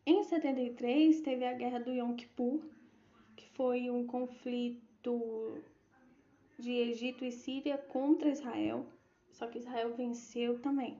Em 0.05 0.23
73 0.23 1.21
teve 1.21 1.45
a 1.45 1.53
Guerra 1.53 1.79
do 1.79 1.91
Yom 1.91 2.15
Kippur, 2.15 2.61
que 3.35 3.49
foi 3.49 3.89
um 3.89 4.05
conflito 4.05 5.61
de 6.57 6.71
Egito 6.71 7.25
e 7.25 7.31
Síria 7.31 7.77
contra 7.77 8.29
Israel, 8.29 8.85
só 9.31 9.47
que 9.47 9.57
Israel 9.57 9.93
venceu 9.95 10.59
também. 10.59 10.97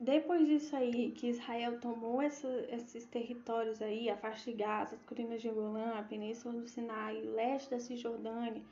Depois 0.00 0.46
disso 0.46 0.76
aí, 0.76 1.10
que 1.10 1.26
Israel 1.26 1.80
tomou 1.80 2.22
essa, 2.22 2.48
esses 2.70 3.04
territórios 3.06 3.82
aí, 3.82 4.08
a 4.08 4.16
faixa 4.16 4.50
de 4.50 4.56
Gaza, 4.56 4.94
as 4.94 5.02
colinas 5.02 5.42
de 5.42 5.48
Golã, 5.48 5.94
a 5.98 6.04
península 6.04 6.54
do 6.54 6.68
Sinai, 6.68 7.20
o 7.20 7.32
leste 7.32 7.70
da 7.70 7.80
Cisjordânia 7.80 8.62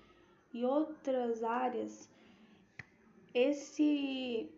e 0.52 0.64
outras 0.64 1.42
áreas, 1.42 2.08
esse 3.34 4.48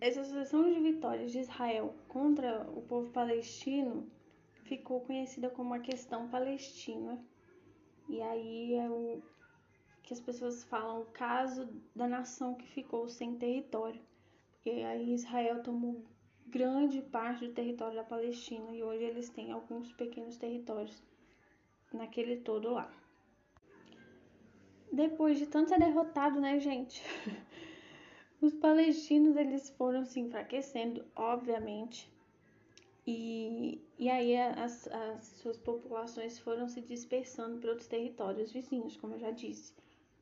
essa 0.00 0.24
sucessão 0.24 0.72
de 0.72 0.80
vitórias 0.80 1.32
de 1.32 1.40
Israel 1.40 1.94
contra 2.06 2.62
o 2.70 2.82
povo 2.82 3.10
palestino 3.10 4.08
ficou 4.62 5.00
conhecida 5.00 5.50
como 5.50 5.74
a 5.74 5.80
questão 5.80 6.28
palestina. 6.28 7.22
E 8.08 8.22
aí 8.22 8.74
é 8.74 8.88
o 8.88 9.20
que 10.02 10.14
as 10.14 10.20
pessoas 10.20 10.64
falam 10.64 11.02
o 11.02 11.06
caso 11.06 11.68
da 11.94 12.06
nação 12.06 12.54
que 12.54 12.66
ficou 12.68 13.08
sem 13.08 13.36
território. 13.36 14.00
Porque 14.62 14.82
aí 14.82 15.14
Israel 15.14 15.62
tomou 15.62 16.04
grande 16.46 17.00
parte 17.00 17.46
do 17.46 17.54
território 17.54 17.96
da 17.96 18.04
Palestina 18.04 18.74
e 18.74 18.82
hoje 18.82 19.04
eles 19.04 19.28
têm 19.28 19.52
alguns 19.52 19.92
pequenos 19.92 20.36
territórios 20.36 21.02
naquele 21.92 22.38
todo 22.38 22.70
lá. 22.70 22.90
Depois 24.92 25.38
de 25.38 25.46
tanto 25.46 25.68
ser 25.68 25.78
derrotado, 25.78 26.40
né, 26.40 26.58
gente? 26.58 27.02
Os 28.40 28.54
palestinos 28.54 29.36
eles 29.36 29.68
foram 29.70 30.04
se 30.04 30.20
enfraquecendo, 30.20 31.04
obviamente, 31.14 32.10
e, 33.10 33.80
e 33.98 34.10
aí 34.10 34.36
as, 34.36 34.86
as 34.86 35.24
suas 35.24 35.58
populações 35.58 36.38
foram 36.38 36.68
se 36.68 36.82
dispersando 36.82 37.58
para 37.58 37.70
outros 37.70 37.88
territórios 37.88 38.52
vizinhos, 38.52 38.96
como 38.96 39.14
eu 39.14 39.18
já 39.18 39.30
disse, 39.30 39.72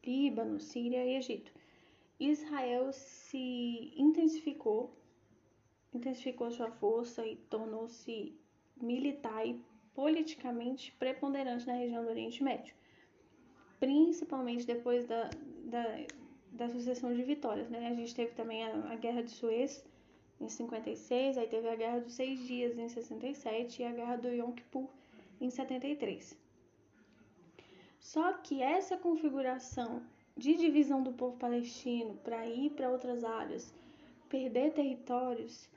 Líbano, 0.05 0.61
Síria 0.61 1.05
e 1.05 1.16
Egito. 1.16 1.52
Israel 2.18 2.92
se 2.92 3.92
intensificou, 3.96 4.96
intensificou 5.92 6.50
sua 6.50 6.70
força 6.70 7.26
e 7.26 7.37
tornou-se 7.37 8.35
militar 8.76 9.46
e 9.46 9.62
politicamente 9.94 10.92
preponderante 10.99 11.66
na 11.66 11.75
região 11.75 12.04
do 12.04 12.11
Oriente 12.11 12.42
Médio, 12.42 12.75
principalmente 13.78 14.66
depois 14.66 15.06
da, 15.06 15.30
da 15.64 16.06
da 16.56 16.68
sucessão 16.70 17.14
de 17.14 17.23
vitórias, 17.23 17.68
né? 17.68 17.87
A 17.88 17.94
gente 17.94 18.14
teve 18.14 18.32
também 18.32 18.64
a, 18.64 18.92
a 18.92 18.96
Guerra 18.96 19.23
de 19.23 19.30
Suez 19.30 19.85
em 20.40 20.49
56, 20.49 21.38
aí 21.38 21.46
teve 21.46 21.68
a 21.68 21.76
Guerra 21.76 22.00
dos 22.00 22.14
Seis 22.14 22.40
Dias 22.46 22.76
em 22.78 22.88
67 22.88 23.82
e 23.82 23.85
a 23.85 23.92
Guerra 23.92 24.16
do 24.16 24.28
Yom 24.28 24.52
Kippur 24.52 24.88
em 25.40 25.50
73. 25.50 26.37
Só 28.00 28.32
que 28.35 28.62
essa 28.62 28.96
configuração 28.96 30.02
de 30.37 30.55
divisão 30.55 31.02
do 31.02 31.12
povo 31.12 31.37
palestino 31.37 32.14
para 32.23 32.47
ir 32.47 32.71
para 32.71 32.90
outras 32.90 33.25
áreas, 33.25 33.75
perder 34.28 34.73
territórios, 34.73 35.69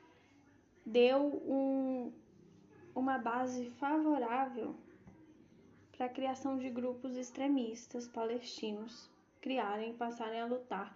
deu 0.86 1.42
um, 1.46 2.12
uma 2.94 3.18
base 3.18 3.70
favorável 3.72 4.76
para 5.96 6.08
a 6.08 6.10
criação 6.10 6.58
de 6.58 6.70
grupos 6.70 7.16
extremistas 7.16 8.08
palestinos 8.08 9.10
criarem 9.42 9.92
e 9.92 9.94
passarem 9.94 10.42
a 10.42 10.46
lutar 10.46 10.94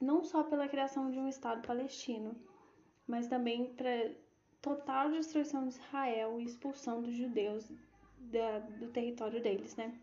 não 0.00 0.22
só 0.22 0.42
pela 0.42 0.68
criação 0.68 1.10
de 1.10 1.18
um 1.18 1.28
Estado 1.28 1.66
palestino, 1.66 2.36
mas 3.06 3.26
também 3.28 3.72
para 3.74 4.10
total 4.60 5.10
destruição 5.10 5.66
de 5.66 5.74
Israel 5.74 6.40
e 6.40 6.44
expulsão 6.44 7.02
dos 7.02 7.14
judeus 7.14 7.70
da, 8.18 8.58
do 8.58 8.88
território 8.88 9.40
deles, 9.42 9.76
né? 9.76 9.98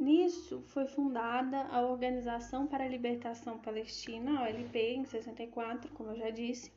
Nisso 0.00 0.62
foi 0.68 0.86
fundada 0.86 1.64
a 1.64 1.82
Organização 1.82 2.66
para 2.66 2.84
a 2.84 2.88
Libertação 2.88 3.58
Palestina, 3.58 4.42
OLP, 4.42 4.78
em 4.78 5.04
64, 5.04 5.92
como 5.92 6.12
eu 6.12 6.16
já 6.16 6.30
disse, 6.30 6.72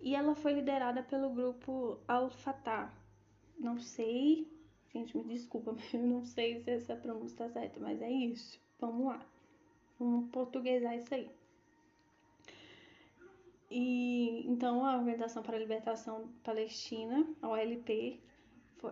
e 0.00 0.12
ela 0.16 0.34
foi 0.34 0.54
liderada 0.54 1.04
pelo 1.04 1.30
grupo 1.30 2.00
Al-Fatah. 2.08 2.92
Não 3.56 3.78
sei, 3.78 4.44
gente, 4.92 5.16
me 5.16 5.34
desculpa, 5.34 5.70
mas 5.78 5.94
eu 5.94 6.02
não 6.02 6.24
sei 6.24 6.60
se 6.64 6.68
essa 6.68 6.96
pronúncia 6.96 7.44
está 7.44 7.48
certa, 7.48 7.78
mas 7.78 8.02
é 8.02 8.10
isso. 8.10 8.60
Vamos 8.80 9.06
lá. 9.06 9.24
Vamos 9.96 10.28
portuguesar 10.30 10.96
isso 10.96 11.14
aí. 11.14 11.30
E 13.70 14.44
então 14.48 14.84
a 14.84 14.96
Organização 14.96 15.44
para 15.44 15.54
a 15.54 15.60
Libertação 15.60 16.28
Palestina, 16.42 17.24
a 17.40 17.48
OLP, 17.50 18.20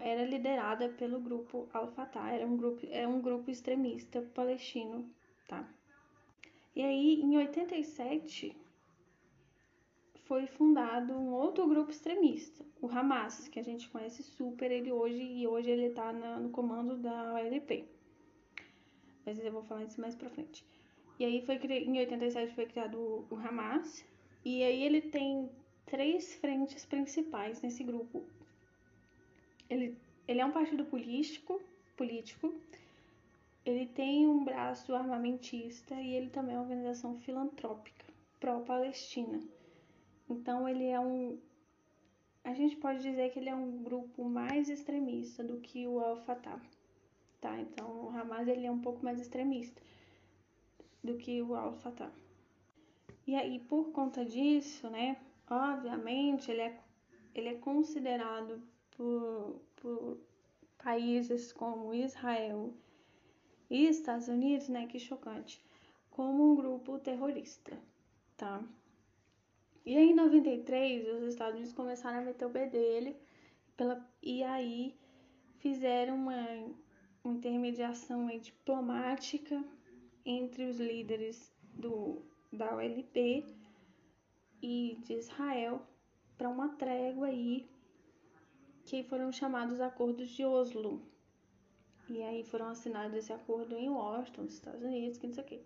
era 0.01 0.25
liderada 0.25 0.89
pelo 0.89 1.21
grupo 1.21 1.69
Al-Fatah, 1.73 2.31
era 2.31 2.47
um 2.47 2.57
grupo, 2.57 2.87
é 2.91 3.07
um 3.07 3.21
grupo 3.21 3.51
extremista 3.51 4.23
palestino, 4.35 5.09
tá? 5.49 5.69
E 6.75 6.83
aí, 6.83 7.21
em 7.23 7.37
87, 7.37 8.57
foi 10.25 10.47
fundado 10.47 11.13
um 11.13 11.33
outro 11.33 11.69
grupo 11.69 11.91
extremista, 11.91 12.65
o 12.81 12.89
Hamas, 12.89 13.49
que 13.49 13.61
a 13.61 13.63
gente 13.63 13.89
conhece 13.89 14.23
super 14.23 14.71
ele 14.71 14.91
hoje, 14.91 15.23
e 15.23 15.47
hoje 15.47 15.71
ele 15.71 15.91
tá 15.91 16.13
na, 16.13 16.39
no 16.39 16.51
comando 16.51 16.97
da 16.97 17.35
OLP. 17.35 17.85
Mas 19.25 19.39
eu 19.39 19.53
vou 19.53 19.63
falar 19.63 19.85
isso 19.85 20.01
mais 20.01 20.15
pra 20.15 20.31
frente. 20.31 20.65
E 21.19 21.25
aí, 21.25 21.43
foi, 21.43 21.57
em 21.57 21.99
87, 21.99 22.55
foi 22.55 22.67
criado 22.67 23.27
o 23.31 23.37
Hamas, 23.37 24.05
e 24.45 24.63
aí 24.63 24.83
ele 24.83 25.01
tem 25.01 25.49
três 25.87 26.35
frentes 26.35 26.85
principais 26.85 27.63
nesse 27.63 27.85
grupo. 27.85 28.25
Ele, 29.68 29.97
ele 30.26 30.40
é 30.40 30.44
um 30.44 30.52
partido 30.52 30.85
político, 30.85 31.61
político, 31.97 32.54
ele 33.64 33.87
tem 33.87 34.26
um 34.26 34.44
braço 34.44 34.94
armamentista 34.94 35.94
e 35.94 36.14
ele 36.14 36.28
também 36.28 36.54
é 36.54 36.59
uma 36.59 36.64
organização 36.64 37.16
filantrópica 37.21 38.04
pró-Palestina. 38.38 39.40
Então 40.28 40.68
ele 40.68 40.85
é 40.85 41.00
um 41.00 41.38
a 42.44 42.52
gente 42.52 42.76
pode 42.76 43.00
dizer 43.00 43.33
que 43.33 43.38
ele 43.38 43.49
é 43.49 43.54
um 43.54 43.83
grupo 43.83 44.23
mais 44.23 44.68
extremista 44.68 45.42
do 45.42 45.61
que 45.61 45.87
o 45.87 45.99
Al-Fatah, 45.99 46.61
tá? 47.40 47.59
Então 47.59 48.04
o 48.04 48.11
Hamas 48.11 48.47
ele 48.47 48.66
é 48.66 48.71
um 48.71 48.80
pouco 48.80 49.02
mais 49.02 49.18
extremista 49.18 49.80
do 51.02 51.16
que 51.16 51.40
o 51.40 51.54
Al-Fatah. 51.54 52.12
E 53.26 53.35
aí 53.35 53.59
por 53.61 53.92
conta 53.92 54.26
disso, 54.26 54.90
né, 54.90 55.16
obviamente 55.49 56.50
ele 56.50 56.61
é 56.61 56.78
ele 57.35 57.49
é 57.49 57.54
considerado 57.54 58.62
por, 58.95 59.61
por 59.76 60.19
países 60.83 61.52
como 61.52 61.95
Israel 61.95 62.73
e 63.71 63.87
Estados 63.87 64.28
Unidos, 64.28 64.69
né, 64.69 64.87
que 64.87 64.99
chocante, 64.99 65.65
como 66.11 66.52
um 66.52 66.54
grupo 66.54 66.99
terrorista, 66.99 67.76
tá? 68.37 68.63
E 69.87 69.97
aí, 69.97 70.11
em 70.11 70.15
93, 70.15 71.09
os 71.09 71.28
Estados 71.28 71.54
Unidos 71.57 71.75
começaram 71.75 72.19
a 72.19 72.23
meter 72.23 72.47
o 72.47 72.50
pé 72.50 72.67
dele 72.67 73.17
pela, 73.76 74.02
e 74.23 74.43
aí 74.43 74.95
fizeram 75.59 76.15
uma, 76.15 76.37
uma 77.23 77.35
intermediação 77.35 78.28
aí, 78.28 78.39
diplomática 78.39 79.63
entre 80.25 80.65
os 80.65 80.78
líderes 80.78 81.52
do, 81.75 82.23
da 82.52 82.75
OLP 82.76 83.45
e 84.63 84.99
de 85.02 85.15
Israel 85.15 85.83
para 86.39 86.49
uma 86.49 86.71
trégua 86.76 87.26
aí 87.26 87.69
que 88.84 89.02
foram 89.02 89.32
chamados 89.32 89.80
Acordos 89.80 90.30
de 90.30 90.44
Oslo. 90.44 91.00
E 92.08 92.23
aí 92.23 92.44
foram 92.44 92.68
assinados 92.68 93.16
esse 93.16 93.32
acordo 93.32 93.76
em 93.76 93.88
Washington, 93.88 94.42
nos 94.42 94.54
Estados 94.54 94.82
Unidos, 94.82 95.18
que 95.18 95.26
não 95.26 95.34
sei 95.34 95.42
o 95.42 95.47
quê. 95.47 95.60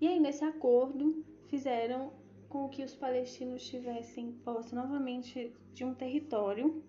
E 0.00 0.06
aí 0.08 0.20
nesse 0.20 0.44
acordo 0.44 1.24
fizeram 1.48 2.12
com 2.48 2.68
que 2.68 2.82
os 2.82 2.94
palestinos 2.94 3.66
tivessem 3.66 4.32
posse 4.44 4.74
novamente 4.74 5.56
de 5.72 5.84
um 5.84 5.94
território, 5.94 6.82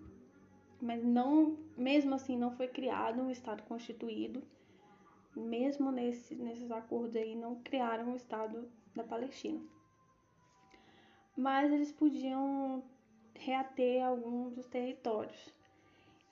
mas 0.80 1.02
não, 1.02 1.56
mesmo 1.76 2.14
assim, 2.14 2.36
não 2.36 2.50
foi 2.50 2.68
criado 2.68 3.22
um 3.22 3.30
Estado 3.30 3.62
constituído. 3.62 4.42
Mesmo 5.34 5.90
nesse, 5.90 6.34
nesses 6.34 6.70
acordos 6.70 7.16
aí, 7.16 7.34
não 7.34 7.56
criaram 7.62 8.12
o 8.12 8.16
Estado 8.16 8.68
da 8.94 9.02
Palestina. 9.02 9.60
Mas 11.34 11.72
eles 11.72 11.90
podiam 11.90 12.84
reater 13.38 14.04
alguns 14.04 14.54
dos 14.54 14.66
territórios. 14.66 15.52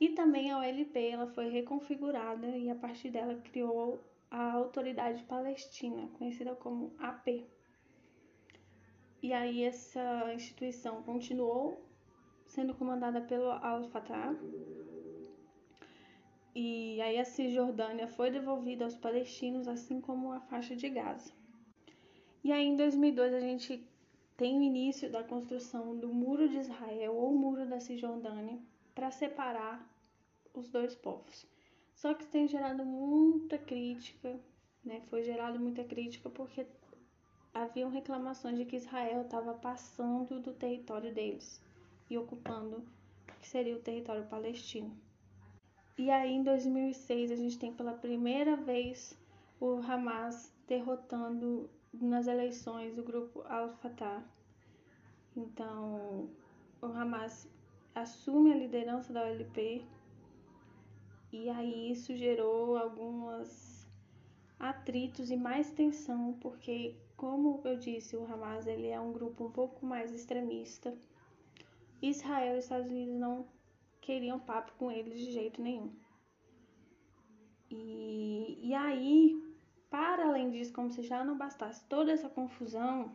E 0.00 0.10
também 0.10 0.50
a 0.50 0.58
OLP 0.58 1.10
ela 1.10 1.26
foi 1.28 1.48
reconfigurada 1.48 2.46
e 2.48 2.68
a 2.68 2.74
partir 2.74 3.10
dela 3.10 3.36
criou 3.36 4.02
a 4.30 4.52
Autoridade 4.52 5.22
Palestina, 5.24 6.08
conhecida 6.18 6.54
como 6.54 6.92
AP. 6.98 7.44
E 9.22 9.32
aí 9.32 9.62
essa 9.62 10.34
instituição 10.34 11.02
continuou 11.02 11.80
sendo 12.46 12.74
comandada 12.74 13.20
pelo 13.20 13.50
Al-Fatah. 13.50 14.34
E 16.54 17.00
aí 17.00 17.18
a 17.18 17.24
Cisjordânia 17.24 18.08
foi 18.08 18.30
devolvida 18.30 18.84
aos 18.84 18.96
palestinos, 18.96 19.68
assim 19.68 20.00
como 20.00 20.32
a 20.32 20.40
faixa 20.40 20.74
de 20.74 20.88
Gaza. 20.90 21.32
E 22.42 22.50
aí 22.50 22.66
em 22.66 22.76
2002 22.76 23.32
a 23.32 23.40
gente 23.40 23.86
tem 24.36 24.58
o 24.58 24.62
início 24.62 25.10
da 25.10 25.22
construção 25.22 25.98
do 25.98 26.12
Muro 26.12 26.48
de 26.48 26.58
Israel 26.58 27.14
ou 27.14 27.32
Muro 27.32 27.66
da 27.66 27.80
Cisjordânia 27.80 28.58
para 28.94 29.10
separar 29.10 29.88
os 30.54 30.68
dois 30.68 30.94
povos. 30.94 31.46
Só 31.94 32.14
que 32.14 32.26
tem 32.26 32.48
gerado 32.48 32.84
muita 32.84 33.58
crítica, 33.58 34.40
né? 34.84 35.00
Foi 35.08 35.22
gerado 35.22 35.60
muita 35.60 35.84
crítica 35.84 36.28
porque 36.28 36.66
haviam 37.54 37.90
reclamações 37.90 38.58
de 38.58 38.64
que 38.64 38.76
Israel 38.76 39.22
estava 39.22 39.54
passando 39.54 40.40
do 40.40 40.52
território 40.52 41.12
deles 41.14 41.60
e 42.08 42.16
ocupando 42.16 42.78
o 43.28 43.40
que 43.40 43.48
seria 43.48 43.76
o 43.76 43.82
território 43.82 44.26
palestino. 44.26 44.96
E 45.96 46.10
aí 46.10 46.32
em 46.32 46.42
2006 46.42 47.30
a 47.30 47.36
gente 47.36 47.58
tem 47.58 47.72
pela 47.72 47.92
primeira 47.92 48.56
vez 48.56 49.16
o 49.60 49.74
Hamas 49.76 50.52
derrotando 50.66 51.70
nas 51.92 52.26
eleições 52.26 52.98
o 52.98 53.02
grupo 53.02 53.42
Al-Fatah. 53.46 54.22
Então, 55.36 56.28
o 56.80 56.86
Hamas 56.86 57.48
assume 57.94 58.52
a 58.52 58.56
liderança 58.56 59.12
da 59.12 59.22
OLP 59.24 59.84
e 61.32 61.48
aí 61.48 61.90
isso 61.90 62.14
gerou 62.16 62.76
alguns 62.76 63.88
atritos 64.58 65.30
e 65.30 65.36
mais 65.36 65.70
tensão, 65.70 66.34
porque 66.40 66.94
como 67.16 67.60
eu 67.64 67.76
disse, 67.76 68.16
o 68.16 68.24
Hamas 68.24 68.66
ele 68.66 68.88
é 68.88 69.00
um 69.00 69.12
grupo 69.12 69.46
um 69.46 69.50
pouco 69.50 69.86
mais 69.86 70.12
extremista. 70.12 70.92
Israel 72.02 72.56
e 72.56 72.58
Estados 72.58 72.90
Unidos 72.90 73.14
não 73.14 73.46
queriam 74.00 74.40
papo 74.40 74.72
com 74.76 74.90
eles 74.90 75.18
de 75.18 75.30
jeito 75.30 75.62
nenhum. 75.62 75.92
E, 77.70 78.58
e 78.60 78.74
aí, 78.74 79.40
para 79.92 80.26
além 80.26 80.48
disso, 80.48 80.72
como 80.72 80.90
se 80.90 81.02
já 81.02 81.22
não 81.22 81.36
bastasse 81.36 81.84
toda 81.84 82.10
essa 82.10 82.26
confusão, 82.26 83.12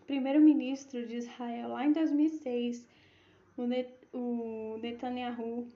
o 0.00 0.04
primeiro-ministro 0.06 1.04
de 1.04 1.16
Israel, 1.16 1.70
lá 1.70 1.84
em 1.84 1.92
2006, 1.92 2.86
o, 3.56 3.62
Net, 3.62 3.92
o 4.12 4.78
Netanyahu, 4.80 5.66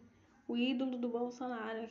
o 0.46 0.56
ídolo 0.56 0.96
do 0.96 1.08
Bolsonaro, 1.08 1.88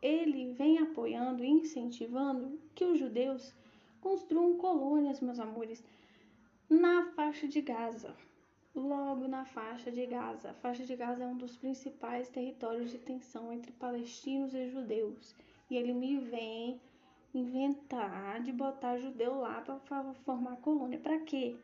ele 0.00 0.54
vem 0.54 0.78
apoiando 0.78 1.44
e 1.44 1.48
incentivando 1.48 2.58
que 2.74 2.86
os 2.86 2.98
judeus 2.98 3.52
construam 4.00 4.56
colônias, 4.56 5.20
meus 5.20 5.38
amores, 5.38 5.84
na 6.70 7.04
faixa 7.14 7.46
de 7.46 7.60
Gaza. 7.60 8.16
Logo 8.74 9.28
na 9.28 9.44
faixa 9.44 9.92
de 9.92 10.06
Gaza. 10.06 10.52
A 10.52 10.54
faixa 10.54 10.86
de 10.86 10.96
Gaza 10.96 11.22
é 11.22 11.26
um 11.26 11.36
dos 11.36 11.54
principais 11.58 12.30
territórios 12.30 12.90
de 12.90 12.96
tensão 12.96 13.52
entre 13.52 13.70
palestinos 13.72 14.54
e 14.54 14.70
judeus. 14.70 15.34
E 15.68 15.76
ele 15.76 15.92
me 15.92 16.16
vem 16.16 16.80
inventar 17.34 18.42
de 18.42 18.52
botar 18.52 18.98
judeu 18.98 19.36
lá 19.36 19.60
para 19.60 20.14
formar 20.24 20.56
colônia. 20.56 20.98
Para 20.98 21.18
quê? 21.20 21.56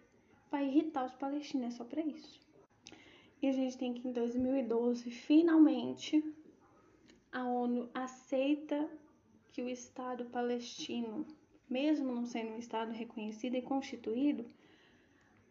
Para 0.51 0.63
irritar 0.63 1.05
os 1.05 1.15
palestinos, 1.15 1.67
é 1.67 1.71
só 1.71 1.85
para 1.85 2.01
isso. 2.01 2.41
E 3.41 3.47
a 3.47 3.53
gente 3.53 3.77
tem 3.77 3.95
que 3.95 4.09
em 4.09 4.13
2012, 4.13 5.11
finalmente, 5.11 6.25
a 7.31 7.45
ONU 7.45 7.89
aceita 7.95 8.89
que 9.53 9.63
o 9.63 9.69
Estado 9.69 10.25
palestino, 10.27 11.27
mesmo 11.69 12.13
não 12.13 12.25
sendo 12.25 12.53
um 12.53 12.59
Estado 12.59 12.93
reconhecido 12.93 13.55
e 13.57 13.63
constituído, 13.63 14.45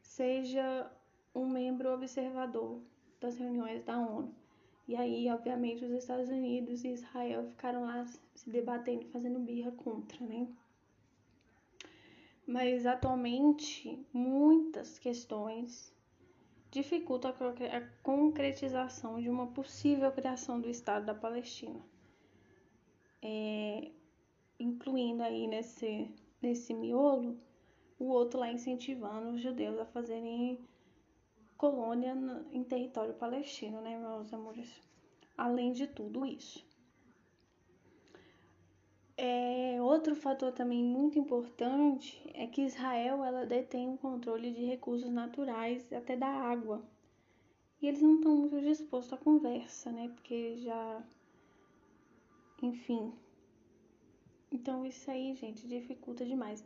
seja 0.01 0.91
um 1.33 1.47
membro 1.47 1.93
observador 1.93 2.81
das 3.19 3.37
reuniões 3.37 3.83
da 3.83 3.97
ONU. 3.99 4.33
E 4.87 4.95
aí, 4.95 5.29
obviamente, 5.29 5.83
os 5.83 5.91
Estados 5.91 6.29
Unidos 6.29 6.83
e 6.83 6.89
Israel 6.89 7.45
ficaram 7.49 7.85
lá 7.85 8.05
se 8.33 8.49
debatendo, 8.49 9.05
fazendo 9.07 9.39
birra 9.39 9.71
contra, 9.71 10.25
né? 10.25 10.47
Mas 12.45 12.85
atualmente, 12.85 13.99
muitas 14.13 14.97
questões 14.97 15.93
dificultam 16.71 17.31
a 17.31 17.81
concretização 18.01 19.21
de 19.21 19.29
uma 19.29 19.47
possível 19.47 20.09
criação 20.11 20.61
do 20.61 20.69
Estado 20.69 21.05
da 21.05 21.13
Palestina, 21.13 21.81
é, 23.21 23.91
incluindo 24.57 25.23
aí 25.23 25.47
nesse, 25.47 26.09
nesse 26.41 26.73
miolo 26.73 27.37
o 27.99 28.05
outro 28.05 28.39
lá 28.39 28.51
incentivando 28.51 29.31
os 29.31 29.41
judeus 29.41 29.77
a 29.79 29.85
fazerem 29.85 30.59
colônia 31.57 32.15
em 32.51 32.63
território 32.63 33.13
palestino, 33.13 33.81
né, 33.81 33.97
meus 33.97 34.33
amores? 34.33 34.69
Além 35.37 35.73
de 35.73 35.87
tudo 35.87 36.25
isso. 36.25 36.65
É, 39.19 39.81
outro 39.81 40.15
fator 40.15 40.51
também 40.51 40.83
muito 40.83 41.17
importante 41.17 42.21
é 42.35 42.45
que 42.45 42.61
Israel 42.61 43.23
ela 43.23 43.47
detém 43.47 43.89
o 43.89 43.97
controle 43.97 44.51
de 44.51 44.63
recursos 44.63 45.09
naturais, 45.09 45.91
até 45.91 46.15
da 46.15 46.27
água. 46.27 46.83
E 47.81 47.87
eles 47.87 48.01
não 48.01 48.15
estão 48.15 48.35
muito 48.35 48.61
dispostos 48.61 49.13
à 49.13 49.17
conversa, 49.17 49.91
né? 49.91 50.09
Porque 50.09 50.57
já. 50.57 51.03
Enfim. 52.61 53.11
Então 54.51 54.85
isso 54.85 55.09
aí, 55.09 55.33
gente, 55.35 55.67
dificulta 55.67 56.23
demais. 56.23 56.63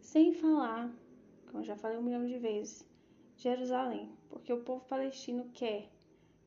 Sem 0.00 0.32
falar, 0.32 0.90
como 1.46 1.62
eu 1.62 1.64
já 1.64 1.76
falei 1.76 1.98
um 1.98 2.02
milhão 2.02 2.26
de 2.26 2.38
vezes, 2.38 2.87
Jerusalém. 3.38 4.10
Porque 4.28 4.52
o 4.52 4.60
povo 4.60 4.84
palestino 4.84 5.48
quer 5.54 5.88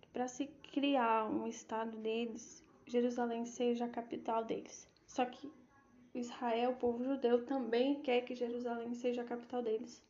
que 0.02 0.10
para 0.10 0.28
se 0.28 0.48
criar 0.72 1.26
um 1.26 1.48
estado 1.48 1.98
deles, 1.98 2.64
Jerusalém 2.86 3.46
seja 3.46 3.86
a 3.86 3.90
capital 3.90 4.46
deles. 4.46 4.88
Só 5.08 5.26
que 5.26 5.52
Israel, 6.14 6.72
o 6.72 6.76
povo 6.76 7.04
judeu, 7.04 7.46
também 7.46 8.02
quer 8.02 8.22
que 8.22 8.36
Jerusalém 8.36 8.94
seja 8.94 9.22
a 9.22 9.26
capital 9.26 9.62
deles. 9.62 10.04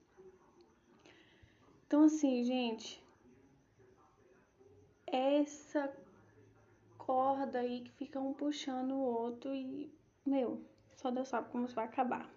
Então, 1.85 2.03
assim, 2.03 2.43
gente, 2.43 3.03
essa 5.05 5.93
corda 6.97 7.59
aí 7.59 7.81
que 7.81 7.91
fica 7.91 8.19
um 8.19 8.33
puxando 8.33 8.93
o 8.93 9.01
outro 9.01 9.53
e, 9.53 9.91
meu, 10.25 10.61
só 10.95 11.11
Deus 11.11 11.27
sabe 11.27 11.49
como 11.49 11.65
isso 11.65 11.75
vai 11.75 11.85
acabar. 11.85 12.29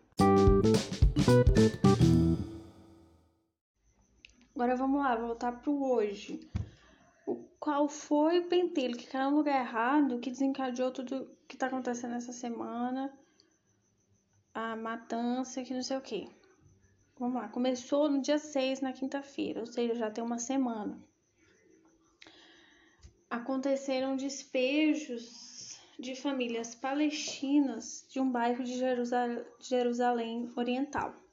Agora 4.54 4.76
vamos 4.76 5.02
lá, 5.02 5.16
voltar 5.16 5.50
pro 5.60 5.82
hoje 5.82 6.48
o 7.26 7.34
qual 7.58 7.88
foi 7.88 8.38
o 8.38 8.46
pentelho 8.46 8.96
que 8.96 9.08
caiu 9.08 9.32
no 9.32 9.38
lugar 9.38 9.60
errado, 9.60 10.20
que 10.20 10.30
desencadeou 10.30 10.92
tudo 10.92 11.28
que 11.48 11.56
tá 11.56 11.66
acontecendo 11.66 12.14
essa 12.14 12.32
semana, 12.32 13.12
a 14.54 14.76
matança, 14.76 15.64
que 15.64 15.74
não 15.74 15.82
sei 15.82 15.96
o 15.96 16.00
que. 16.00 16.28
Vamos 17.18 17.34
lá, 17.34 17.48
começou 17.48 18.08
no 18.08 18.20
dia 18.20 18.38
6, 18.38 18.80
na 18.80 18.92
quinta-feira, 18.92 19.58
ou 19.58 19.66
seja, 19.66 19.96
já 19.96 20.08
tem 20.08 20.22
uma 20.22 20.38
semana. 20.38 21.02
Aconteceram 23.28 24.16
despejos 24.16 25.80
de 25.98 26.14
famílias 26.14 26.76
palestinas 26.76 28.06
de 28.08 28.20
um 28.20 28.30
bairro 28.30 28.62
de 28.62 28.78
Jerusalém 29.58 30.48
Oriental. 30.54 31.23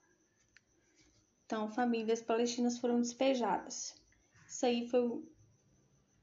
Então, 1.52 1.68
famílias 1.68 2.22
palestinas 2.22 2.78
foram 2.78 3.02
despejadas. 3.02 3.94
Isso 4.48 4.66
aí 4.66 4.88
foi 4.88 5.22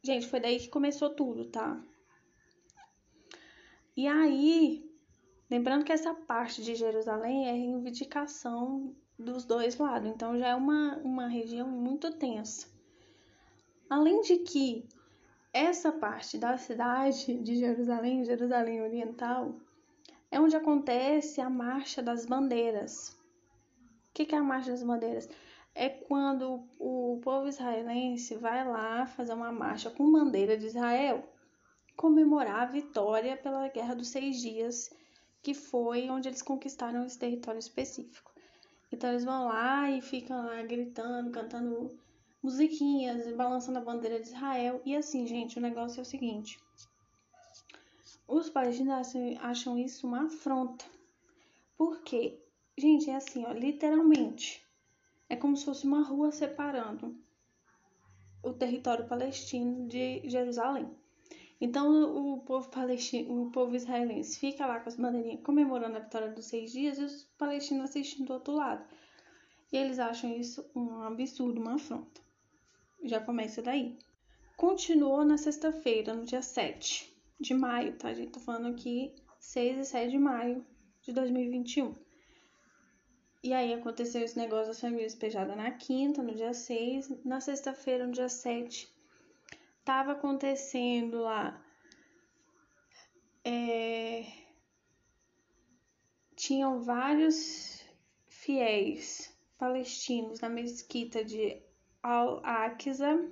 Gente, 0.02 0.26
foi 0.26 0.40
daí 0.40 0.58
que 0.58 0.70
começou 0.70 1.10
tudo, 1.10 1.44
tá? 1.44 1.78
E 3.94 4.08
aí, 4.08 4.90
lembrando 5.50 5.84
que 5.84 5.92
essa 5.92 6.14
parte 6.14 6.62
de 6.62 6.74
Jerusalém 6.74 7.46
é 7.46 7.52
reivindicação 7.52 8.96
dos 9.18 9.44
dois 9.44 9.76
lados, 9.76 10.08
então 10.08 10.38
já 10.38 10.48
é 10.48 10.54
uma, 10.54 10.96
uma 11.04 11.28
região 11.28 11.68
muito 11.68 12.10
tensa. 12.14 12.66
Além 13.90 14.22
de 14.22 14.38
que 14.38 14.88
essa 15.52 15.92
parte 15.92 16.38
da 16.38 16.56
cidade 16.56 17.38
de 17.42 17.56
Jerusalém, 17.56 18.24
Jerusalém 18.24 18.80
Oriental, 18.80 19.60
é 20.30 20.40
onde 20.40 20.56
acontece 20.56 21.38
a 21.42 21.50
Marcha 21.50 22.02
das 22.02 22.24
Bandeiras. 22.24 23.17
O 24.22 24.26
que 24.26 24.34
é 24.34 24.38
a 24.38 24.42
Marcha 24.42 24.70
das 24.70 24.82
Bandeiras? 24.82 25.28
é 25.78 25.88
quando 25.88 26.64
o 26.76 27.20
povo 27.22 27.46
israelense 27.46 28.34
vai 28.34 28.66
lá 28.66 29.06
fazer 29.06 29.32
uma 29.32 29.52
marcha 29.52 29.90
com 29.90 30.10
bandeira 30.10 30.58
de 30.58 30.66
Israel, 30.66 31.22
comemorar 31.96 32.62
a 32.62 32.72
vitória 32.72 33.36
pela 33.36 33.68
Guerra 33.68 33.94
dos 33.94 34.08
Seis 34.08 34.40
Dias, 34.40 34.90
que 35.40 35.54
foi 35.54 36.10
onde 36.10 36.28
eles 36.28 36.42
conquistaram 36.42 37.06
esse 37.06 37.16
território 37.16 37.60
específico. 37.60 38.32
Então 38.90 39.10
eles 39.10 39.24
vão 39.24 39.46
lá 39.46 39.88
e 39.88 40.02
ficam 40.02 40.46
lá 40.46 40.60
gritando, 40.62 41.30
cantando 41.30 41.96
musiquinhas, 42.42 43.32
balançando 43.36 43.78
a 43.78 43.82
bandeira 43.82 44.18
de 44.18 44.26
Israel. 44.26 44.82
E 44.84 44.96
assim, 44.96 45.28
gente, 45.28 45.58
o 45.58 45.62
negócio 45.62 46.00
é 46.00 46.02
o 46.02 46.04
seguinte: 46.04 46.58
os 48.26 48.50
palestinos 48.50 49.14
acham 49.40 49.78
isso 49.78 50.08
uma 50.08 50.24
afronta. 50.24 50.84
Porque, 51.76 52.42
gente, 52.78 53.10
é 53.10 53.16
assim, 53.16 53.44
ó, 53.44 53.52
literalmente 53.52 54.66
é 55.28 55.36
como 55.36 55.56
se 55.56 55.64
fosse 55.64 55.86
uma 55.86 56.02
rua 56.02 56.32
separando 56.32 57.14
o 58.42 58.52
território 58.52 59.06
palestino 59.06 59.86
de 59.88 60.22
Jerusalém. 60.28 60.88
Então 61.60 62.34
o 62.34 62.40
povo 62.40 62.68
palestino, 62.70 63.42
o 63.42 63.50
povo 63.50 63.74
israelense 63.74 64.38
fica 64.38 64.64
lá 64.64 64.78
com 64.78 64.88
as 64.88 64.96
bandeirinhas 64.96 65.42
comemorando 65.42 65.96
a 65.96 66.00
vitória 66.00 66.30
dos 66.30 66.46
seis 66.46 66.70
dias 66.70 66.98
e 66.98 67.04
os 67.04 67.24
palestinos 67.36 67.90
assistindo 67.90 68.26
do 68.26 68.34
outro 68.34 68.54
lado. 68.54 68.84
E 69.72 69.76
eles 69.76 69.98
acham 69.98 70.34
isso 70.36 70.64
um 70.74 71.02
absurdo, 71.02 71.60
uma 71.60 71.74
afronta. 71.74 72.20
Já 73.02 73.20
começa 73.20 73.60
daí. 73.60 73.98
Continuou 74.56 75.24
na 75.24 75.36
sexta-feira, 75.36 76.14
no 76.14 76.24
dia 76.24 76.42
7 76.42 77.12
de 77.38 77.54
maio, 77.54 77.96
tá? 77.96 78.08
A 78.08 78.14
gente 78.14 78.32
tá 78.32 78.40
falando 78.40 78.68
aqui 78.68 79.14
6 79.38 79.78
e 79.78 79.84
7 79.84 80.10
de 80.10 80.18
maio 80.18 80.64
de 81.02 81.12
2021. 81.12 81.94
E 83.40 83.52
aí 83.52 83.72
aconteceu 83.72 84.22
esse 84.22 84.36
negócio 84.36 84.66
das 84.66 84.80
famílias 84.80 85.12
despejadas 85.12 85.56
na 85.56 85.70
quinta, 85.70 86.22
no 86.22 86.34
dia 86.34 86.52
6. 86.52 87.24
Na 87.24 87.40
sexta-feira, 87.40 88.06
no 88.06 88.12
dia 88.12 88.28
7, 88.28 88.92
tava 89.84 90.12
acontecendo 90.12 91.20
lá. 91.20 91.62
É, 93.44 94.26
tinham 96.34 96.80
vários 96.80 97.84
fiéis 98.26 99.36
palestinos 99.56 100.40
na 100.40 100.48
mesquita 100.48 101.24
de 101.24 101.62
Al-Aqsa. 102.02 103.28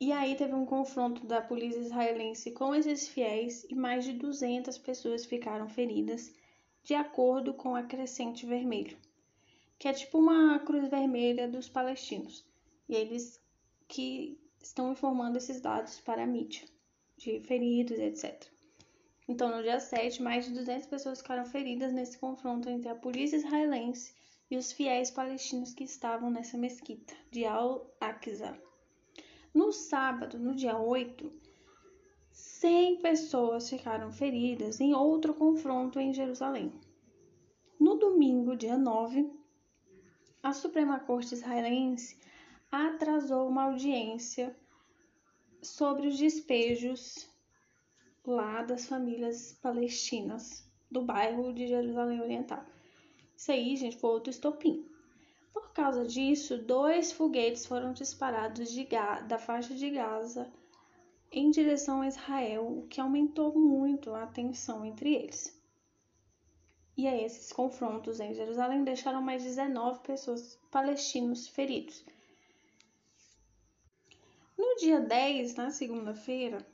E 0.00 0.12
aí 0.12 0.36
teve 0.36 0.54
um 0.54 0.66
confronto 0.66 1.26
da 1.26 1.40
polícia 1.40 1.80
israelense 1.80 2.50
com 2.50 2.74
esses 2.74 3.08
fiéis 3.08 3.64
e 3.64 3.74
mais 3.74 4.04
de 4.04 4.12
200 4.14 4.76
pessoas 4.78 5.24
ficaram 5.24 5.68
feridas 5.68 6.34
de 6.86 6.94
acordo 6.94 7.52
com 7.52 7.74
a 7.74 7.82
Crescente 7.82 8.46
Vermelho, 8.46 8.96
que 9.76 9.88
é 9.88 9.92
tipo 9.92 10.18
uma 10.18 10.56
cruz 10.60 10.88
vermelha 10.88 11.48
dos 11.48 11.68
palestinos. 11.68 12.46
E 12.88 12.94
eles 12.94 13.42
que 13.88 14.38
estão 14.62 14.92
informando 14.92 15.36
esses 15.36 15.60
dados 15.60 15.98
para 15.98 16.22
a 16.22 16.26
mídia, 16.26 16.62
de 17.16 17.40
feridos, 17.40 17.98
etc. 17.98 18.40
Então, 19.26 19.50
no 19.50 19.64
dia 19.64 19.80
7, 19.80 20.22
mais 20.22 20.44
de 20.44 20.52
200 20.52 20.86
pessoas 20.86 21.20
ficaram 21.20 21.44
feridas 21.44 21.92
nesse 21.92 22.16
confronto 22.18 22.70
entre 22.70 22.88
a 22.88 22.94
polícia 22.94 23.36
israelense 23.36 24.14
e 24.48 24.56
os 24.56 24.70
fiéis 24.70 25.10
palestinos 25.10 25.74
que 25.74 25.82
estavam 25.82 26.30
nessa 26.30 26.56
mesquita 26.56 27.14
de 27.32 27.44
Al-Aqsa. 27.44 28.56
No 29.52 29.72
sábado, 29.72 30.38
no 30.38 30.54
dia 30.54 30.78
8, 30.78 31.32
100 32.36 33.00
pessoas 33.00 33.70
ficaram 33.70 34.12
feridas 34.12 34.78
em 34.78 34.92
outro 34.92 35.32
confronto 35.32 35.98
em 35.98 36.12
Jerusalém. 36.12 36.70
No 37.80 37.94
domingo, 37.94 38.54
dia 38.54 38.76
9, 38.76 39.32
a 40.42 40.52
Suprema 40.52 41.00
Corte 41.00 41.32
israelense 41.32 42.18
atrasou 42.70 43.48
uma 43.48 43.64
audiência 43.64 44.54
sobre 45.62 46.08
os 46.08 46.18
despejos 46.18 47.26
lá 48.22 48.62
das 48.62 48.86
famílias 48.86 49.54
palestinas 49.62 50.70
do 50.90 51.00
bairro 51.00 51.54
de 51.54 51.66
Jerusalém 51.66 52.20
Oriental. 52.20 52.62
Isso 53.34 53.50
aí, 53.50 53.74
gente, 53.76 53.96
foi 53.96 54.10
outro 54.10 54.30
estopim. 54.30 54.86
Por 55.54 55.72
causa 55.72 56.04
disso, 56.04 56.58
dois 56.58 57.12
foguetes 57.12 57.64
foram 57.64 57.94
disparados 57.94 58.70
de 58.70 58.86
da 59.26 59.38
faixa 59.38 59.74
de 59.74 59.88
Gaza 59.88 60.52
em 61.30 61.50
direção 61.50 62.00
a 62.00 62.08
Israel, 62.08 62.66
o 62.66 62.86
que 62.86 63.00
aumentou 63.00 63.58
muito 63.58 64.14
a 64.14 64.26
tensão 64.26 64.84
entre 64.84 65.14
eles. 65.14 65.56
E 66.96 67.06
aí, 67.06 67.24
esses 67.24 67.52
confrontos 67.52 68.20
em 68.20 68.32
Jerusalém 68.32 68.82
deixaram 68.82 69.20
mais 69.20 69.42
de 69.42 69.48
19 69.48 70.00
pessoas 70.00 70.58
palestinos 70.70 71.46
feridos. 71.46 72.04
No 74.56 74.76
dia 74.76 74.98
10, 75.00 75.54
na 75.56 75.70
segunda-feira, 75.70 76.66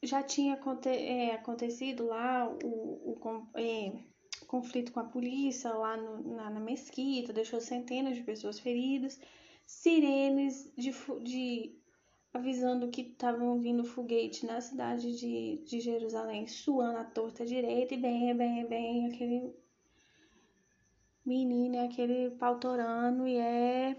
já 0.00 0.22
tinha 0.22 0.58
é, 0.86 1.32
acontecido 1.32 2.06
lá 2.06 2.48
o, 2.62 3.12
o 3.12 3.48
é, 3.54 3.92
conflito 4.46 4.92
com 4.92 5.00
a 5.00 5.04
polícia 5.04 5.72
lá 5.72 5.96
no, 5.96 6.36
na, 6.36 6.50
na, 6.50 6.60
mesquita, 6.60 7.32
deixou 7.32 7.60
centenas 7.60 8.14
de 8.14 8.22
pessoas 8.22 8.60
feridas, 8.60 9.18
sirenes 9.66 10.70
de, 10.76 10.92
de 11.22 11.74
avisando 12.34 12.88
que 12.88 13.02
estavam 13.02 13.60
vindo 13.60 13.84
foguete 13.84 14.44
na 14.44 14.60
cidade 14.60 15.16
de, 15.16 15.62
de 15.64 15.80
Jerusalém, 15.80 16.48
suando 16.48 16.98
a 16.98 17.04
torta 17.04 17.46
direita 17.46 17.94
e 17.94 17.96
bem, 17.96 18.36
bem, 18.36 18.66
bem, 18.66 19.06
aquele 19.06 19.54
menino, 21.24 21.84
aquele 21.84 22.32
pautorano 22.32 23.26
e 23.26 23.36
é. 23.36 23.96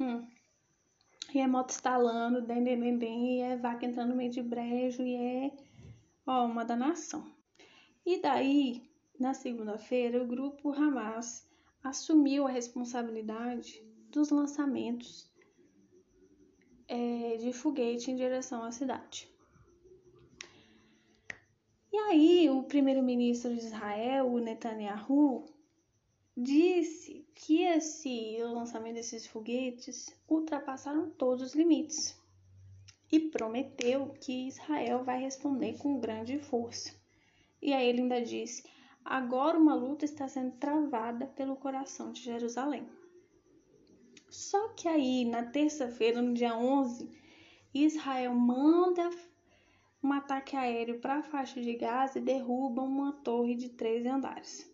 Hum, 0.00 0.26
e 1.34 1.40
é 1.40 1.46
moto 1.46 1.70
estalando, 1.70 2.42
bem, 2.42 2.64
bem, 2.64 2.80
bem, 2.80 2.98
bem, 2.98 3.38
e 3.38 3.40
é 3.42 3.56
vaca 3.56 3.84
entrando 3.84 4.10
no 4.10 4.16
meio 4.16 4.30
de 4.30 4.42
brejo, 4.42 5.02
e 5.02 5.14
é, 5.14 5.52
ó, 6.26 6.46
uma 6.46 6.64
danação. 6.64 7.24
E 8.04 8.20
daí, 8.20 8.82
na 9.20 9.34
segunda-feira, 9.34 10.22
o 10.22 10.26
grupo 10.26 10.72
Hamas 10.72 11.46
assumiu 11.84 12.46
a 12.46 12.50
responsabilidade 12.50 13.82
dos 14.10 14.30
lançamentos 14.30 15.31
é, 16.88 17.36
de 17.38 17.52
foguete 17.52 18.10
em 18.10 18.16
direção 18.16 18.62
à 18.62 18.72
cidade. 18.72 19.28
E 21.92 21.96
aí, 21.96 22.50
o 22.50 22.62
primeiro-ministro 22.62 23.54
de 23.54 23.60
Israel, 23.60 24.26
o 24.26 24.38
Netanyahu, 24.38 25.44
disse 26.36 27.26
que 27.34 27.62
esse 27.62 28.38
o 28.42 28.54
lançamento 28.54 28.94
desses 28.94 29.26
foguetes 29.26 30.14
ultrapassaram 30.28 31.10
todos 31.10 31.42
os 31.42 31.54
limites 31.54 32.18
e 33.10 33.20
prometeu 33.20 34.14
que 34.18 34.48
Israel 34.48 35.04
vai 35.04 35.20
responder 35.20 35.76
com 35.76 36.00
grande 36.00 36.38
força. 36.38 36.94
E 37.60 37.72
aí 37.74 37.86
ele 37.86 38.00
ainda 38.00 38.22
disse: 38.22 38.64
agora 39.04 39.58
uma 39.58 39.74
luta 39.74 40.06
está 40.06 40.26
sendo 40.26 40.52
travada 40.52 41.26
pelo 41.26 41.56
coração 41.56 42.10
de 42.10 42.22
Jerusalém. 42.22 42.88
Só 44.32 44.68
que 44.68 44.88
aí, 44.88 45.26
na 45.26 45.44
terça-feira, 45.44 46.22
no 46.22 46.32
dia 46.32 46.56
11, 46.56 47.06
Israel 47.74 48.34
manda 48.34 49.10
um 50.02 50.10
ataque 50.10 50.56
aéreo 50.56 50.98
para 51.00 51.18
a 51.18 51.22
faixa 51.22 51.60
de 51.60 51.74
Gaza 51.74 52.18
e 52.18 52.22
derruba 52.22 52.80
uma 52.80 53.12
torre 53.12 53.54
de 53.54 53.68
três 53.68 54.06
andares. 54.06 54.66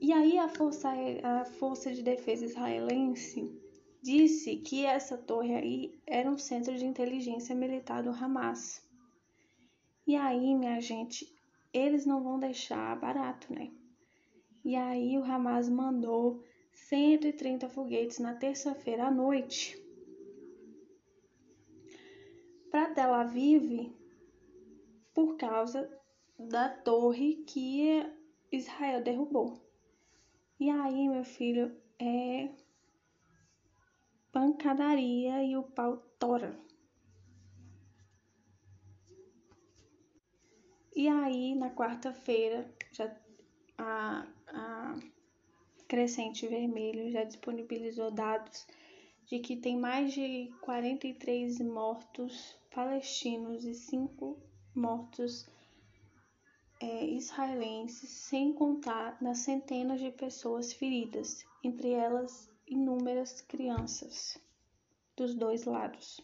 E 0.00 0.12
aí 0.12 0.38
a 0.38 0.48
força, 0.48 0.88
a 1.24 1.44
força 1.44 1.92
de 1.92 2.04
defesa 2.04 2.44
israelense 2.44 3.52
disse 4.00 4.54
que 4.58 4.86
essa 4.86 5.18
torre 5.18 5.56
aí 5.56 6.00
era 6.06 6.30
um 6.30 6.38
centro 6.38 6.76
de 6.76 6.86
inteligência 6.86 7.52
militar 7.52 8.04
do 8.04 8.10
Hamas. 8.10 8.80
E 10.06 10.14
aí, 10.14 10.54
minha 10.54 10.80
gente, 10.80 11.34
eles 11.72 12.06
não 12.06 12.22
vão 12.22 12.38
deixar 12.38 12.96
barato, 13.00 13.52
né? 13.52 13.72
E 14.64 14.76
aí 14.76 15.18
o 15.18 15.24
Hamas 15.24 15.68
mandou 15.68 16.44
130 16.86 17.68
foguetes 17.68 18.18
na 18.18 18.34
terça-feira 18.34 19.08
à 19.08 19.10
noite 19.10 19.76
para 22.70 22.94
Tel 22.94 23.12
Aviv 23.12 23.92
por 25.12 25.36
causa 25.36 25.90
da 26.38 26.68
torre 26.68 27.44
que 27.46 28.06
Israel 28.52 29.02
derrubou. 29.02 29.60
E 30.60 30.70
aí, 30.70 31.08
meu 31.08 31.24
filho, 31.24 31.76
é 31.98 32.50
pancadaria 34.32 35.42
e 35.42 35.56
o 35.56 35.62
pau 35.62 35.96
tora. 36.18 36.58
E 40.94 41.08
aí, 41.08 41.54
na 41.54 41.70
quarta-feira, 41.70 42.72
já 42.92 43.14
a, 43.76 44.26
a 44.48 44.94
Crescente 45.88 46.46
Vermelho 46.46 47.10
já 47.10 47.24
disponibilizou 47.24 48.10
dados 48.10 48.66
de 49.24 49.38
que 49.38 49.56
tem 49.56 49.78
mais 49.78 50.12
de 50.12 50.52
43 50.60 51.60
mortos 51.60 52.58
palestinos 52.70 53.64
e 53.64 53.74
5 53.74 54.38
mortos 54.74 55.48
é, 56.80 57.06
israelenses, 57.06 58.10
sem 58.10 58.52
contar 58.52 59.20
nas 59.20 59.38
centenas 59.38 59.98
de 59.98 60.10
pessoas 60.10 60.72
feridas, 60.74 61.44
entre 61.64 61.90
elas 61.90 62.50
inúmeras 62.66 63.40
crianças 63.40 64.38
dos 65.16 65.34
dois 65.34 65.64
lados. 65.64 66.20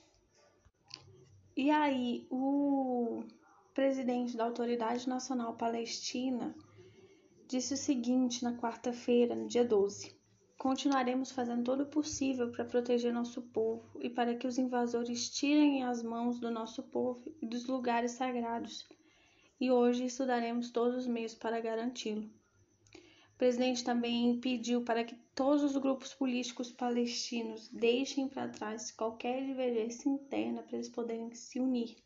E 1.57 1.71
aí, 1.71 2.27
o 2.31 3.25
presidente 3.73 4.37
da 4.37 4.45
Autoridade 4.45 5.09
Nacional 5.09 5.57
Palestina 5.57 6.55
disse 7.55 7.75
o 7.75 7.77
seguinte 7.77 8.43
na 8.43 8.57
quarta-feira, 8.57 9.33
no 9.33 9.47
dia 9.47 9.65
12: 9.65 10.13
Continuaremos 10.59 11.31
fazendo 11.31 11.63
todo 11.63 11.85
o 11.85 11.87
possível 11.87 12.51
para 12.51 12.65
proteger 12.65 13.13
nosso 13.13 13.41
povo 13.43 13.97
e 14.01 14.11
para 14.11 14.35
que 14.35 14.45
os 14.45 14.59
invasores 14.59 15.31
tirem 15.31 15.85
as 15.85 16.03
mãos 16.03 16.41
do 16.41 16.51
nosso 16.51 16.83
povo 16.83 17.33
e 17.41 17.47
dos 17.47 17.65
lugares 17.69 18.11
sagrados 18.11 18.89
e 19.61 19.71
hoje 19.71 20.05
estudaremos 20.05 20.73
todos 20.73 20.97
os 20.97 21.07
meios 21.07 21.33
para 21.33 21.61
garanti-lo. 21.61 22.25
O 22.25 23.39
presidente 23.39 23.85
também 23.85 24.41
pediu 24.41 24.83
para 24.83 25.05
que 25.05 25.15
todos 25.33 25.63
os 25.63 25.77
grupos 25.77 26.13
políticos 26.13 26.73
palestinos 26.73 27.69
deixem 27.69 28.27
para 28.27 28.49
trás 28.49 28.91
qualquer 28.91 29.47
divergência 29.47 30.09
interna 30.09 30.61
para 30.61 30.75
eles 30.75 30.89
poderem 30.89 31.33
se 31.33 31.61
unir. 31.61 32.04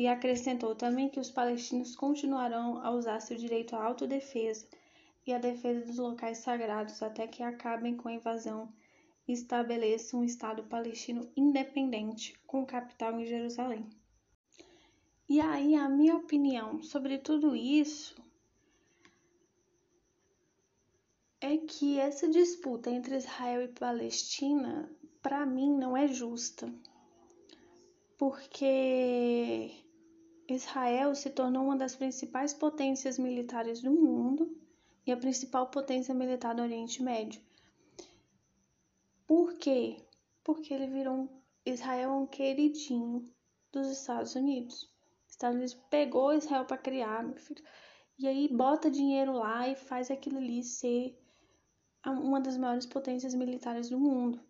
E 0.00 0.08
acrescentou 0.08 0.74
também 0.74 1.10
que 1.10 1.20
os 1.20 1.30
palestinos 1.30 1.94
continuarão 1.94 2.82
a 2.82 2.90
usar 2.90 3.20
seu 3.20 3.36
direito 3.36 3.76
à 3.76 3.84
autodefesa 3.84 4.66
e 5.26 5.30
à 5.34 5.36
defesa 5.36 5.84
dos 5.84 5.98
locais 5.98 6.38
sagrados 6.38 7.02
até 7.02 7.26
que 7.26 7.42
acabem 7.42 7.94
com 7.94 8.08
a 8.08 8.14
invasão 8.14 8.72
e 9.28 9.34
estabeleçam 9.34 10.20
um 10.20 10.24
Estado 10.24 10.62
palestino 10.62 11.30
independente, 11.36 12.34
com 12.46 12.64
capital 12.64 13.20
em 13.20 13.26
Jerusalém. 13.26 13.90
E 15.28 15.38
aí, 15.38 15.74
a 15.74 15.86
minha 15.86 16.16
opinião 16.16 16.82
sobre 16.82 17.18
tudo 17.18 17.54
isso 17.54 18.16
é 21.42 21.58
que 21.58 21.98
essa 21.98 22.26
disputa 22.26 22.90
entre 22.90 23.16
Israel 23.16 23.64
e 23.64 23.68
Palestina, 23.68 24.90
para 25.20 25.44
mim, 25.44 25.70
não 25.76 25.94
é 25.94 26.08
justa. 26.08 26.72
Porque 28.16 29.80
Israel 30.54 31.14
se 31.14 31.30
tornou 31.30 31.64
uma 31.64 31.76
das 31.76 31.94
principais 31.94 32.52
potências 32.52 33.18
militares 33.18 33.80
do 33.82 33.90
mundo 33.90 34.56
e 35.06 35.12
a 35.12 35.16
principal 35.16 35.68
potência 35.68 36.14
militar 36.14 36.54
do 36.54 36.62
Oriente 36.62 37.02
Médio. 37.02 37.40
Por 39.26 39.54
quê? 39.54 40.04
Porque 40.42 40.74
ele 40.74 40.88
virou 40.88 41.14
um, 41.14 41.28
Israel 41.64 42.12
um 42.12 42.26
queridinho 42.26 43.24
dos 43.70 43.88
Estados 43.88 44.34
Unidos. 44.34 44.90
Estados 45.28 45.56
Unidos 45.56 45.74
pegou 45.88 46.32
Israel 46.32 46.64
para 46.64 46.76
criar, 46.76 47.22
meu 47.22 47.36
filho. 47.36 47.62
E 48.18 48.26
aí 48.26 48.48
bota 48.48 48.90
dinheiro 48.90 49.32
lá 49.32 49.68
e 49.68 49.76
faz 49.76 50.10
aquilo 50.10 50.38
ali 50.38 50.62
ser 50.62 51.16
uma 52.04 52.40
das 52.40 52.56
maiores 52.56 52.86
potências 52.86 53.34
militares 53.34 53.88
do 53.88 53.98
mundo. 53.98 54.40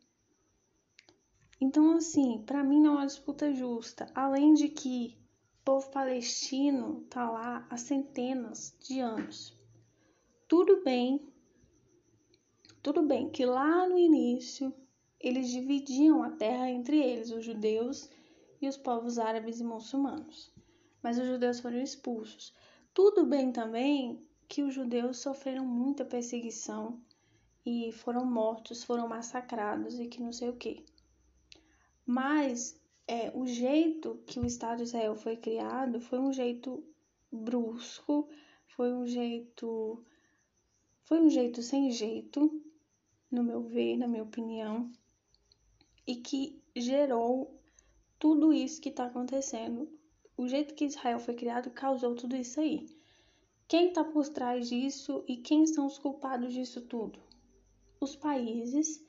Então, 1.60 1.92
assim, 1.92 2.42
para 2.46 2.64
mim 2.64 2.80
não 2.80 2.94
é 2.94 2.96
uma 2.96 3.06
disputa 3.06 3.52
justa. 3.52 4.10
Além 4.14 4.54
de 4.54 4.68
que 4.68 5.19
povo 5.70 5.88
palestino 5.92 7.06
tá 7.08 7.30
lá 7.30 7.64
há 7.70 7.76
centenas 7.76 8.76
de 8.80 8.98
anos. 8.98 9.56
Tudo 10.48 10.82
bem, 10.82 11.32
tudo 12.82 13.02
bem 13.02 13.30
que 13.30 13.46
lá 13.46 13.88
no 13.88 13.96
início 13.96 14.74
eles 15.20 15.48
dividiam 15.48 16.24
a 16.24 16.30
terra 16.32 16.68
entre 16.68 17.00
eles, 17.00 17.30
os 17.30 17.44
judeus 17.44 18.10
e 18.60 18.66
os 18.66 18.76
povos 18.76 19.16
árabes 19.16 19.60
e 19.60 19.64
muçulmanos 19.64 20.52
mas 21.00 21.18
os 21.18 21.26
judeus 21.28 21.60
foram 21.60 21.80
expulsos. 21.80 22.52
Tudo 22.92 23.24
bem 23.24 23.52
também 23.52 24.20
que 24.48 24.64
os 24.64 24.74
judeus 24.74 25.18
sofreram 25.18 25.64
muita 25.64 26.04
perseguição 26.04 27.00
e 27.64 27.92
foram 27.92 28.24
mortos, 28.24 28.82
foram 28.82 29.06
massacrados 29.06 30.00
e 30.00 30.08
que 30.08 30.20
não 30.20 30.32
sei 30.32 30.48
o 30.48 30.56
que. 30.56 30.84
Mas 32.04 32.79
é, 33.10 33.32
o 33.34 33.44
jeito 33.44 34.22
que 34.24 34.38
o 34.38 34.46
Estado 34.46 34.76
de 34.76 34.82
Israel 34.84 35.16
foi 35.16 35.36
criado 35.36 36.00
foi 36.00 36.20
um 36.20 36.32
jeito 36.32 36.84
brusco, 37.32 38.28
foi 38.68 38.92
um 38.92 39.04
jeito 39.04 40.00
foi 41.02 41.20
um 41.20 41.28
jeito 41.28 41.60
sem 41.60 41.90
jeito, 41.90 42.62
no 43.28 43.42
meu 43.42 43.62
ver, 43.62 43.96
na 43.96 44.06
minha 44.06 44.22
opinião, 44.22 44.92
e 46.06 46.14
que 46.14 46.62
gerou 46.76 47.60
tudo 48.16 48.52
isso 48.52 48.80
que 48.80 48.90
está 48.90 49.06
acontecendo. 49.06 49.90
O 50.36 50.46
jeito 50.46 50.72
que 50.74 50.84
Israel 50.84 51.18
foi 51.18 51.34
criado 51.34 51.68
causou 51.72 52.14
tudo 52.14 52.36
isso 52.36 52.60
aí. 52.60 52.86
Quem 53.66 53.88
está 53.88 54.04
por 54.04 54.28
trás 54.28 54.68
disso 54.68 55.24
e 55.26 55.38
quem 55.38 55.66
são 55.66 55.84
os 55.84 55.98
culpados 55.98 56.52
disso 56.52 56.82
tudo? 56.82 57.18
Os 58.00 58.14
países 58.14 59.04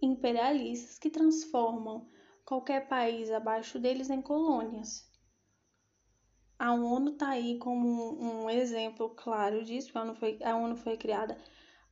imperialistas 0.00 0.98
que 0.98 1.10
transformam 1.10 2.08
qualquer 2.44 2.86
país 2.88 3.30
abaixo 3.30 3.78
deles 3.78 4.10
em 4.10 4.20
colônias. 4.20 5.10
A 6.58 6.72
ONU 6.72 7.12
está 7.12 7.30
aí 7.30 7.58
como 7.58 8.22
um, 8.22 8.48
exemplo 8.48 9.10
claro 9.10 9.64
disso, 9.64 9.96
a 9.98 10.02
ONU 10.02 10.14
foi, 10.14 10.38
a 10.42 10.56
ONU 10.56 10.76
foi 10.76 10.96
criada 10.96 11.36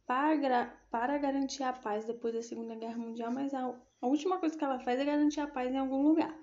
para, 0.07 0.67
para 0.91 1.19
garantir 1.19 1.63
a 1.63 1.73
paz 1.73 2.05
depois 2.05 2.35
da 2.35 2.43
Segunda 2.43 2.75
Guerra 2.75 2.97
Mundial, 2.97 3.33
mas 3.33 3.53
a, 3.55 3.75
a 4.01 4.07
última 4.07 4.39
coisa 4.39 4.57
que 4.57 4.65
ela 4.65 4.79
faz 4.79 5.01
é 5.01 5.05
garantir 5.05 5.41
a 5.41 5.47
paz 5.47 5.73
em 5.73 5.79
algum 5.79 6.03
lugar. 6.03 6.37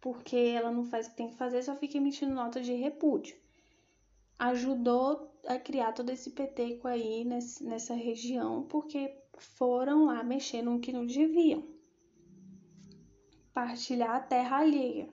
Porque 0.00 0.36
ela 0.36 0.70
não 0.70 0.84
faz 0.84 1.06
o 1.06 1.10
que 1.10 1.16
tem 1.16 1.28
que 1.28 1.36
fazer, 1.36 1.62
só 1.62 1.76
fica 1.76 1.96
emitindo 1.96 2.34
nota 2.34 2.60
de 2.60 2.72
repúdio. 2.72 3.36
Ajudou 4.38 5.30
a 5.46 5.58
criar 5.58 5.92
todo 5.92 6.10
esse 6.10 6.30
peteco 6.30 6.88
aí 6.88 7.24
nesse, 7.24 7.62
nessa 7.62 7.94
região, 7.94 8.64
porque 8.64 9.16
foram 9.38 10.06
lá 10.06 10.22
mexer 10.24 10.62
no 10.62 10.80
que 10.80 10.92
não 10.92 11.06
deviam 11.06 11.71
partilhar 13.52 14.16
a 14.16 14.20
terra 14.20 14.58
alheia, 14.58 15.08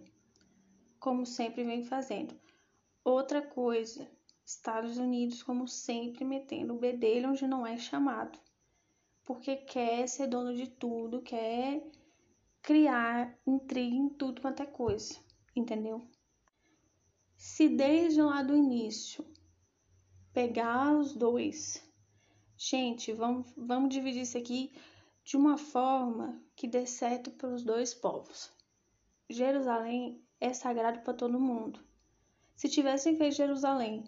como 0.99 1.25
sempre 1.25 1.63
vem 1.63 1.83
fazendo. 1.83 2.39
Outra 3.03 3.41
coisa, 3.41 4.09
Estados 4.45 4.97
Unidos, 4.97 5.43
como 5.43 5.67
sempre, 5.67 6.23
metendo 6.23 6.73
o 6.73 6.79
bedelho 6.79 7.29
onde 7.29 7.47
não 7.47 7.65
é 7.65 7.77
chamado, 7.77 8.39
porque 9.23 9.55
quer 9.55 10.07
ser 10.07 10.27
dono 10.27 10.55
de 10.55 10.67
tudo, 10.67 11.21
quer 11.21 11.83
criar 12.61 13.37
intriga 13.45 13.95
em 13.95 14.09
tudo 14.09 14.41
quanto 14.41 14.63
é 14.63 14.65
coisa, 14.65 15.15
entendeu? 15.55 16.07
Se 17.35 17.69
desde 17.69 18.21
lá 18.21 18.43
do 18.43 18.55
início 18.55 19.25
pegar 20.33 20.93
os 20.97 21.15
dois, 21.15 21.81
gente, 22.57 23.13
vamos, 23.13 23.51
vamos 23.55 23.93
dividir 23.93 24.23
isso 24.23 24.37
aqui 24.37 24.73
de 25.29 25.37
uma 25.37 25.59
forma 25.59 26.41
que 26.55 26.67
dê 26.67 26.87
certo 26.87 27.29
para 27.29 27.49
os 27.49 27.63
dois 27.63 27.93
povos. 27.93 28.51
Jerusalém 29.29 30.19
é 30.41 30.51
sagrado 30.53 31.01
para 31.01 31.13
todo 31.13 31.39
mundo. 31.39 31.79
Se 32.55 32.67
tivessem 32.67 33.15
feito 33.15 33.35
Jerusalém 33.35 34.03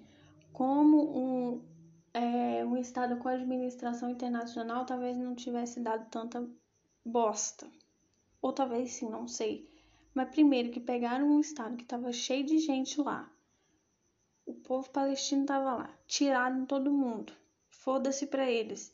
como 0.51 0.97
um, 1.15 1.63
é, 2.11 2.65
um 2.65 2.75
estado 2.75 3.17
com 3.17 3.29
administração 3.29 4.09
internacional, 4.09 4.83
talvez 4.83 5.15
não 5.15 5.35
tivesse 5.35 5.79
dado 5.79 6.09
tanta 6.09 6.49
bosta. 7.05 7.69
Ou 8.41 8.51
talvez 8.51 8.93
sim, 8.93 9.07
não 9.07 9.27
sei. 9.27 9.69
Mas 10.15 10.31
primeiro 10.31 10.71
que 10.71 10.79
pegaram 10.79 11.27
um 11.27 11.39
estado 11.39 11.77
que 11.77 11.83
estava 11.83 12.11
cheio 12.11 12.43
de 12.43 12.57
gente 12.57 12.99
lá. 12.99 13.31
O 14.43 14.55
povo 14.55 14.89
palestino 14.89 15.43
estava 15.43 15.75
lá, 15.75 15.95
tiraram 16.07 16.65
todo 16.65 16.91
mundo. 16.91 17.31
Foda-se 17.69 18.25
para 18.25 18.49
eles 18.49 18.91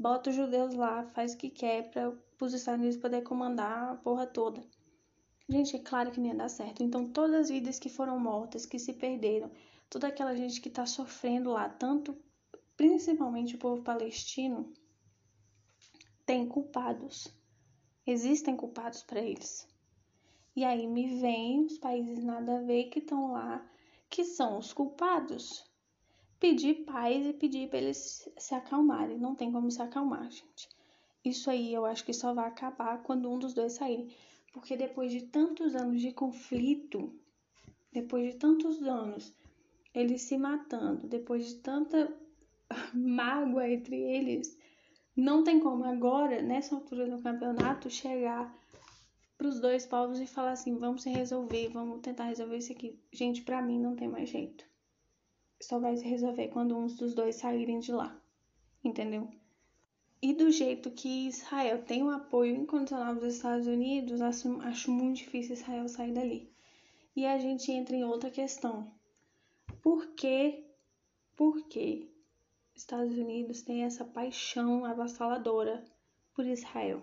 bota 0.00 0.30
os 0.30 0.36
judeus 0.36 0.74
lá, 0.74 1.04
faz 1.12 1.34
o 1.34 1.36
que 1.36 1.50
quer 1.50 1.90
para 1.90 2.10
os 2.40 2.54
Estados 2.54 2.80
Unidos 2.80 2.96
poder 2.96 3.20
comandar 3.22 3.92
a 3.92 3.96
porra 3.96 4.26
toda. 4.26 4.64
Gente, 5.46 5.76
é 5.76 5.78
claro 5.78 6.10
que 6.10 6.18
não 6.18 6.28
ia 6.28 6.34
dar 6.34 6.48
certo. 6.48 6.82
Então, 6.82 7.06
todas 7.06 7.42
as 7.42 7.50
vidas 7.50 7.78
que 7.78 7.90
foram 7.90 8.18
mortas, 8.18 8.64
que 8.64 8.78
se 8.78 8.94
perderam, 8.94 9.50
toda 9.90 10.08
aquela 10.08 10.34
gente 10.34 10.58
que 10.58 10.68
está 10.68 10.86
sofrendo 10.86 11.50
lá, 11.50 11.68
tanto 11.68 12.16
principalmente 12.78 13.56
o 13.56 13.58
povo 13.58 13.82
palestino, 13.82 14.72
tem 16.24 16.48
culpados. 16.48 17.28
Existem 18.06 18.56
culpados 18.56 19.02
para 19.02 19.20
eles. 19.20 19.68
E 20.56 20.64
aí 20.64 20.86
me 20.86 21.20
vem 21.20 21.66
os 21.66 21.76
países 21.76 22.24
nada 22.24 22.56
a 22.56 22.62
ver 22.62 22.84
que 22.84 23.00
estão 23.00 23.32
lá, 23.32 23.70
que 24.08 24.24
são 24.24 24.58
os 24.58 24.72
culpados 24.72 25.69
pedir 26.40 26.86
paz 26.86 27.26
e 27.26 27.34
pedir 27.34 27.68
para 27.68 27.78
eles 27.78 28.28
se 28.38 28.54
acalmarem. 28.54 29.18
Não 29.18 29.34
tem 29.34 29.52
como 29.52 29.70
se 29.70 29.80
acalmar, 29.80 30.28
gente. 30.30 30.68
Isso 31.22 31.50
aí 31.50 31.72
eu 31.72 31.84
acho 31.84 32.04
que 32.04 32.14
só 32.14 32.32
vai 32.32 32.48
acabar 32.48 33.02
quando 33.02 33.30
um 33.30 33.38
dos 33.38 33.52
dois 33.52 33.74
sair. 33.74 34.10
Porque 34.52 34.74
depois 34.74 35.12
de 35.12 35.22
tantos 35.26 35.76
anos 35.76 36.00
de 36.00 36.12
conflito, 36.12 37.14
depois 37.92 38.32
de 38.32 38.38
tantos 38.38 38.82
anos 38.82 39.32
eles 39.94 40.22
se 40.22 40.38
matando, 40.38 41.06
depois 41.06 41.46
de 41.46 41.56
tanta 41.56 42.12
mágoa 42.94 43.68
entre 43.68 43.96
eles, 43.96 44.56
não 45.14 45.44
tem 45.44 45.60
como 45.60 45.84
agora, 45.84 46.40
nessa 46.40 46.74
altura 46.74 47.06
do 47.06 47.22
campeonato, 47.22 47.90
chegar 47.90 48.56
para 49.36 49.48
os 49.48 49.60
dois 49.60 49.84
povos 49.84 50.20
e 50.20 50.26
falar 50.26 50.52
assim: 50.52 50.78
vamos 50.78 51.02
se 51.02 51.10
resolver, 51.10 51.68
vamos 51.68 52.00
tentar 52.00 52.24
resolver 52.24 52.56
isso 52.56 52.72
aqui. 52.72 52.98
Gente, 53.12 53.42
para 53.42 53.60
mim 53.60 53.78
não 53.78 53.94
tem 53.94 54.08
mais 54.08 54.30
jeito 54.30 54.69
só 55.60 55.78
vai 55.78 55.96
se 55.96 56.04
resolver 56.04 56.48
quando 56.48 56.76
um 56.76 56.86
dos 56.86 57.14
dois 57.14 57.36
saírem 57.36 57.78
de 57.78 57.92
lá, 57.92 58.18
entendeu? 58.82 59.28
E 60.22 60.34
do 60.34 60.50
jeito 60.50 60.90
que 60.90 61.28
Israel 61.28 61.82
tem 61.82 62.02
o 62.02 62.10
apoio 62.10 62.54
incondicional 62.54 63.14
dos 63.14 63.36
Estados 63.36 63.66
Unidos, 63.66 64.20
acho, 64.20 64.60
acho 64.60 64.90
muito 64.90 65.18
difícil 65.18 65.54
Israel 65.54 65.88
sair 65.88 66.12
dali. 66.12 66.50
E 67.16 67.24
a 67.24 67.38
gente 67.38 67.72
entra 67.72 67.96
em 67.96 68.04
outra 68.04 68.30
questão. 68.30 68.92
Por 69.82 70.08
que, 70.08 70.64
por 71.36 71.62
que 71.68 72.10
Estados 72.74 73.16
Unidos 73.16 73.62
tem 73.62 73.84
essa 73.84 74.04
paixão 74.04 74.84
avassaladora 74.84 75.84
por 76.34 76.46
Israel? 76.46 77.02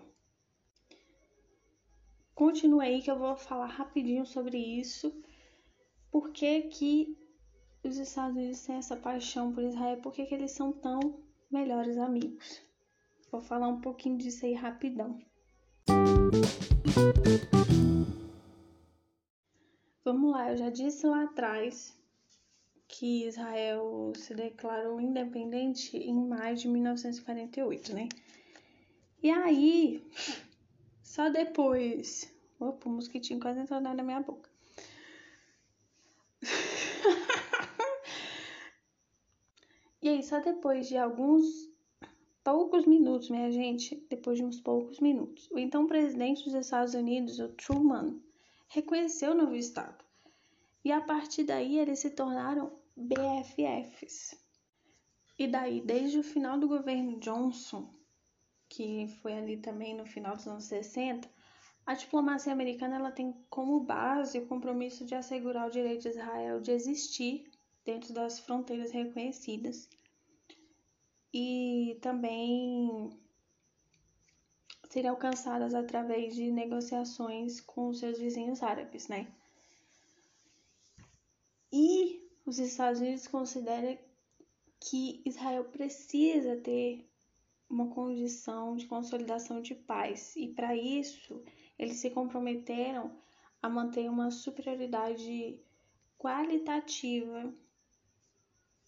Continua 2.34 2.84
aí 2.84 3.02
que 3.02 3.10
eu 3.10 3.18
vou 3.18 3.36
falar 3.36 3.66
rapidinho 3.66 4.24
sobre 4.24 4.58
isso. 4.58 5.12
Por 6.08 6.30
que 6.30 6.62
que 6.62 7.18
os 7.84 7.96
Estados 7.96 8.36
Unidos 8.36 8.60
têm 8.62 8.76
essa 8.76 8.96
paixão 8.96 9.52
por 9.52 9.62
Israel, 9.62 9.98
por 9.98 10.12
que, 10.12 10.26
que 10.26 10.34
eles 10.34 10.52
são 10.52 10.72
tão 10.72 11.20
melhores 11.50 11.96
amigos? 11.96 12.60
Vou 13.30 13.40
falar 13.40 13.68
um 13.68 13.80
pouquinho 13.80 14.18
disso 14.18 14.46
aí 14.46 14.54
rapidão. 14.54 15.18
Vamos 20.04 20.32
lá, 20.32 20.50
eu 20.50 20.56
já 20.56 20.70
disse 20.70 21.06
lá 21.06 21.24
atrás 21.24 21.96
que 22.88 23.26
Israel 23.26 24.12
se 24.16 24.34
declarou 24.34 25.00
independente 25.00 25.96
em 25.96 26.26
maio 26.26 26.56
de 26.56 26.66
1948, 26.66 27.94
né? 27.94 28.08
E 29.22 29.30
aí, 29.30 30.02
só 31.02 31.28
depois. 31.28 32.34
Opa, 32.58 32.88
o 32.88 32.92
mosquitinho 32.92 33.38
quase 33.38 33.60
entrou 33.60 33.80
na 33.80 34.02
minha 34.02 34.20
boca. 34.20 34.47
E 40.08 40.10
aí, 40.10 40.22
só 40.22 40.40
depois 40.40 40.88
de 40.88 40.96
alguns 40.96 41.44
poucos 42.42 42.86
minutos, 42.86 43.28
minha 43.28 43.50
gente, 43.50 43.94
depois 44.08 44.38
de 44.38 44.42
uns 44.42 44.58
poucos 44.58 45.00
minutos, 45.00 45.50
o 45.50 45.58
então 45.58 45.86
presidente 45.86 46.44
dos 46.44 46.54
Estados 46.54 46.94
Unidos, 46.94 47.38
o 47.38 47.50
Truman, 47.50 48.18
reconheceu 48.68 49.32
o 49.32 49.34
novo 49.34 49.54
estado. 49.54 50.02
E 50.82 50.90
a 50.90 51.02
partir 51.02 51.44
daí 51.44 51.78
eles 51.78 51.98
se 51.98 52.08
tornaram 52.08 52.72
BFFs. 52.96 54.34
E 55.38 55.46
daí, 55.46 55.82
desde 55.82 56.18
o 56.18 56.22
final 56.22 56.58
do 56.58 56.68
governo 56.68 57.20
Johnson, 57.20 57.92
que 58.66 59.08
foi 59.20 59.34
ali 59.34 59.58
também 59.58 59.94
no 59.94 60.06
final 60.06 60.36
dos 60.36 60.48
anos 60.48 60.64
60, 60.64 61.28
a 61.84 61.92
diplomacia 61.92 62.50
americana 62.50 62.96
ela 62.96 63.12
tem 63.12 63.34
como 63.50 63.80
base 63.80 64.38
o 64.38 64.46
compromisso 64.46 65.04
de 65.04 65.14
assegurar 65.14 65.68
o 65.68 65.70
direito 65.70 66.00
de 66.00 66.08
Israel 66.08 66.62
de 66.62 66.70
existir 66.70 67.44
dentro 67.84 68.14
das 68.14 68.38
fronteiras 68.38 68.90
reconhecidas 68.90 69.86
e 71.32 71.98
também 72.00 73.10
serem 74.88 75.10
alcançadas 75.10 75.74
através 75.74 76.34
de 76.34 76.50
negociações 76.50 77.60
com 77.60 77.92
seus 77.92 78.18
vizinhos 78.18 78.62
árabes, 78.62 79.08
né? 79.08 79.26
E 81.72 82.26
os 82.46 82.58
Estados 82.58 83.00
Unidos 83.00 83.26
consideram 83.26 83.98
que 84.80 85.20
Israel 85.26 85.64
precisa 85.64 86.56
ter 86.56 87.06
uma 87.68 87.88
condição 87.88 88.76
de 88.76 88.86
consolidação 88.86 89.60
de 89.60 89.74
paz 89.74 90.34
e 90.36 90.48
para 90.48 90.74
isso 90.74 91.42
eles 91.78 91.98
se 91.98 92.08
comprometeram 92.10 93.12
a 93.62 93.68
manter 93.68 94.08
uma 94.08 94.30
superioridade 94.30 95.60
qualitativa 96.18 97.52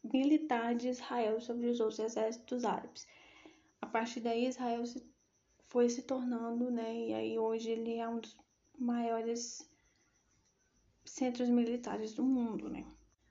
militar 0.02 0.74
de 0.74 0.88
Israel 0.88 1.40
sobre 1.40 1.68
os 1.68 1.80
outros 1.80 1.98
exércitos 1.98 2.64
árabes. 2.64 3.06
A 3.80 3.86
partir 3.86 4.20
daí, 4.20 4.46
Israel 4.46 4.84
se, 4.86 5.04
foi 5.68 5.88
se 5.88 6.02
tornando, 6.02 6.70
né, 6.70 6.94
e 7.08 7.14
aí 7.14 7.38
hoje 7.38 7.70
ele 7.70 7.96
é 7.96 8.08
um 8.08 8.20
dos 8.20 8.36
maiores 8.78 9.68
centros 11.04 11.48
militares 11.48 12.14
do 12.14 12.22
mundo, 12.22 12.68
né? 12.68 12.86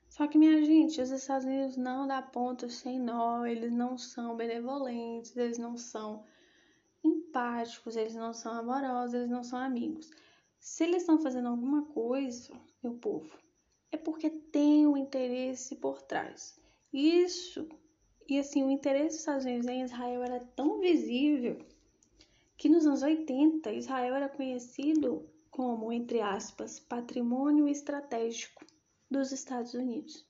Só 0.10 0.28
que, 0.28 0.38
minha 0.38 0.64
gente, 0.66 1.02
os 1.02 1.12
Estados 1.12 1.46
Unidos 1.46 1.78
não 1.78 2.08
dá 2.08 2.22
ponto 2.22 2.70
sem 2.70 3.00
nó, 3.00 3.46
eles 3.46 3.72
não 3.72 3.98
são 3.98 4.36
benevolentes, 4.36 5.38
eles 5.38 5.58
não 5.58 5.78
são 5.78 6.26
empáticos, 7.04 7.96
eles 7.96 8.16
não 8.16 8.34
são 8.34 8.54
amorosos, 8.54 9.14
eles 9.14 9.30
não 9.30 9.44
são 9.44 9.60
amigos. 9.60 10.10
Se 10.60 10.84
eles 10.84 11.04
estão 11.04 11.20
fazendo 11.20 11.48
alguma 11.48 11.86
coisa, 11.86 12.52
meu 12.84 12.96
povo, 12.96 13.38
é 13.92 13.98
porque 13.98 14.30
tem 14.30 14.86
um 14.88 14.98
interesse 14.98 15.76
por 15.76 16.02
trás. 16.02 16.60
Isso, 16.94 17.68
e 18.28 18.40
assim, 18.40 18.64
o 18.64 18.70
interesse 18.70 19.10
dos 19.10 19.20
Estados 19.20 19.46
Unidos 19.46 19.68
em 19.68 19.84
Israel 19.84 20.24
era 20.24 20.40
tão 20.40 20.80
visível 20.80 21.60
que 22.58 22.68
nos 22.68 22.86
anos 22.86 23.02
80 23.02 23.72
Israel 23.72 24.16
era 24.16 24.28
conhecido 24.28 25.30
como, 25.50 25.92
entre 25.92 26.22
aspas, 26.22 26.80
patrimônio 26.80 27.68
estratégico 27.68 28.66
dos 29.10 29.32
Estados 29.32 29.74
Unidos. 29.74 30.28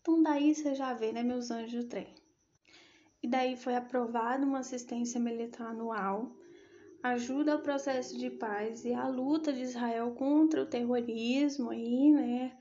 Então 0.00 0.22
daí 0.22 0.54
você 0.54 0.74
já 0.74 0.94
vê, 0.94 1.12
né, 1.12 1.22
meus 1.22 1.50
anjos 1.50 1.84
do 1.84 1.88
trem. 1.88 2.14
E 3.22 3.26
daí 3.26 3.56
foi 3.56 3.74
aprovada 3.74 4.46
uma 4.46 4.60
assistência 4.60 5.18
militar 5.18 5.70
anual, 5.70 6.30
ajuda 7.02 7.52
ao 7.52 7.60
processo 7.60 8.18
de 8.18 8.30
paz 8.30 8.84
e 8.84 8.92
a 8.92 9.06
luta 9.08 9.52
de 9.52 9.62
Israel 9.62 10.12
contra 10.12 10.62
o 10.62 10.66
terrorismo 10.66 11.70
aí, 11.70 12.10
né, 12.10 12.58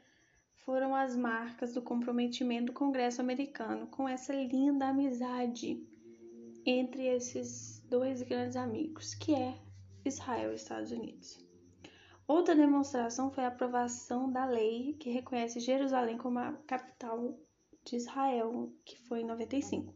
foram 0.54 0.94
as 0.94 1.16
marcas 1.16 1.74
do 1.74 1.82
comprometimento 1.82 2.68
do 2.68 2.74
Congresso 2.74 3.22
americano 3.22 3.88
com 3.88 4.08
essa 4.08 4.34
linda 4.34 4.90
amizade 4.90 5.82
entre 6.66 7.08
esses 7.08 7.82
dois 7.90 8.22
grandes 8.22 8.58
amigos, 8.58 9.16
que 9.16 9.34
é 9.34 9.58
Israel 10.04 10.52
e 10.52 10.56
Estados 10.56 10.92
Unidos. 10.92 11.46
Outra 12.28 12.54
demonstração 12.54 13.32
foi 13.32 13.46
a 13.46 13.48
aprovação 13.48 14.30
da 14.30 14.46
lei 14.46 14.94
que 15.00 15.10
reconhece 15.10 15.62
Jerusalém 15.62 16.18
como 16.18 16.40
a 16.40 16.52
capital 16.68 17.40
de 17.86 17.96
Israel, 17.96 18.70
que 18.84 19.00
foi 19.08 19.22
em 19.22 19.26
95. 19.26 19.96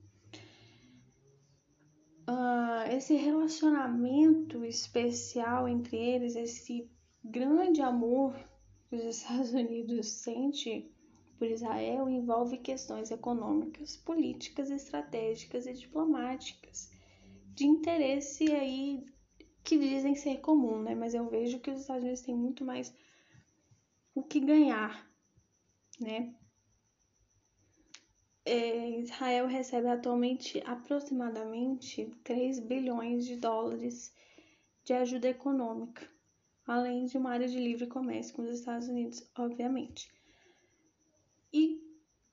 Ah, 2.33 2.85
esse 2.89 3.13
relacionamento 3.13 4.63
especial 4.63 5.67
entre 5.67 5.97
eles, 5.97 6.37
esse 6.37 6.89
grande 7.21 7.81
amor 7.81 8.33
que 8.87 8.95
os 8.95 9.03
Estados 9.03 9.51
Unidos 9.51 10.07
sente 10.07 10.89
por 11.37 11.45
Israel 11.45 12.07
envolve 12.07 12.57
questões 12.59 13.11
econômicas, 13.11 13.97
políticas, 13.97 14.71
estratégicas 14.71 15.67
e 15.67 15.73
diplomáticas 15.73 16.89
de 17.53 17.65
interesse 17.65 18.49
aí 18.53 19.03
que 19.61 19.77
dizem 19.77 20.15
ser 20.15 20.39
comum, 20.39 20.81
né? 20.81 20.95
Mas 20.95 21.13
eu 21.13 21.29
vejo 21.29 21.59
que 21.59 21.69
os 21.69 21.81
Estados 21.81 22.03
Unidos 22.03 22.21
têm 22.21 22.33
muito 22.33 22.63
mais 22.63 22.95
o 24.15 24.23
que 24.23 24.39
ganhar, 24.39 25.05
né? 25.99 26.33
É, 28.43 28.99
Israel 28.99 29.45
recebe 29.45 29.87
atualmente 29.87 30.61
aproximadamente 30.65 32.11
3 32.23 32.59
bilhões 32.59 33.25
de 33.25 33.35
dólares 33.35 34.13
de 34.83 34.93
ajuda 34.93 35.29
econômica, 35.29 36.09
além 36.65 37.05
de 37.05 37.17
uma 37.17 37.31
área 37.31 37.47
de 37.47 37.59
livre 37.59 37.85
comércio 37.85 38.33
com 38.33 38.41
os 38.41 38.49
Estados 38.49 38.87
Unidos, 38.87 39.29
obviamente. 39.37 40.11
E 41.53 41.79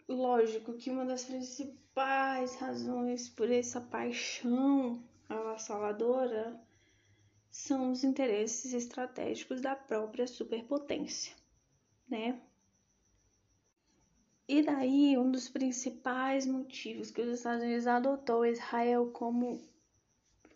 lógico 0.08 0.72
que 0.74 0.90
uma 0.90 1.04
das 1.04 1.24
principais 1.24 2.54
razões 2.56 3.28
por 3.28 3.50
essa 3.50 3.80
paixão 3.80 5.02
avassaladora 5.28 6.58
são 7.50 7.90
os 7.90 8.04
interesses 8.04 8.72
estratégicos 8.72 9.60
da 9.60 9.74
própria 9.74 10.26
superpotência, 10.26 11.34
né? 12.08 12.40
E 14.48 14.62
daí, 14.62 15.18
um 15.18 15.30
dos 15.30 15.48
principais 15.50 16.46
motivos 16.46 17.10
que 17.10 17.20
os 17.20 17.28
Estados 17.28 17.62
Unidos 17.62 17.86
adotou 17.86 18.46
Israel 18.46 19.10
como 19.12 19.60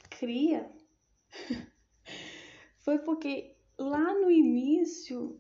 cria 0.09 0.71
foi 2.79 2.99
porque 3.01 3.55
lá 3.79 4.15
no 4.15 4.31
início 4.31 5.39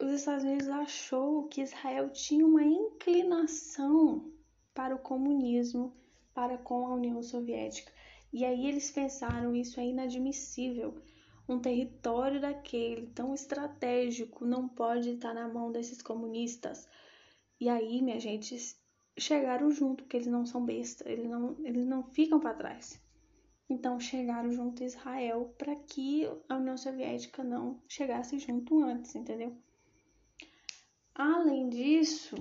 os 0.00 0.10
Estados 0.10 0.44
Unidos 0.44 0.68
achou 0.68 1.46
que 1.46 1.60
Israel 1.60 2.10
tinha 2.10 2.44
uma 2.44 2.64
inclinação 2.64 4.32
para 4.74 4.94
o 4.94 4.98
comunismo, 4.98 5.94
para 6.32 6.56
com 6.56 6.86
a 6.86 6.94
União 6.94 7.22
Soviética. 7.22 7.92
E 8.32 8.44
aí 8.44 8.66
eles 8.66 8.90
pensaram 8.90 9.54
isso 9.54 9.78
é 9.78 9.84
inadmissível. 9.84 10.94
Um 11.46 11.60
território 11.60 12.40
daquele 12.40 13.08
tão 13.08 13.34
estratégico 13.34 14.46
não 14.46 14.66
pode 14.68 15.10
estar 15.10 15.34
na 15.34 15.46
mão 15.48 15.70
desses 15.70 16.00
comunistas. 16.00 16.88
E 17.60 17.68
aí, 17.68 18.00
minha 18.00 18.18
gente, 18.18 18.56
chegaram 19.18 19.70
junto, 19.70 20.02
porque 20.02 20.16
eles 20.16 20.26
não 20.26 20.46
são 20.46 20.64
besta, 20.64 21.08
eles 21.08 21.28
não, 21.28 21.56
eles 21.64 21.86
não 21.86 22.02
ficam 22.02 22.40
para 22.40 22.54
trás. 22.54 23.00
Então 23.68 24.00
chegaram 24.00 24.50
junto 24.50 24.82
a 24.82 24.86
Israel 24.86 25.54
para 25.56 25.76
que 25.76 26.26
a 26.48 26.56
União 26.56 26.76
Soviética 26.76 27.44
não 27.44 27.80
chegasse 27.86 28.38
junto 28.38 28.82
antes, 28.82 29.14
entendeu? 29.14 29.56
Além 31.14 31.68
disso, 31.68 32.34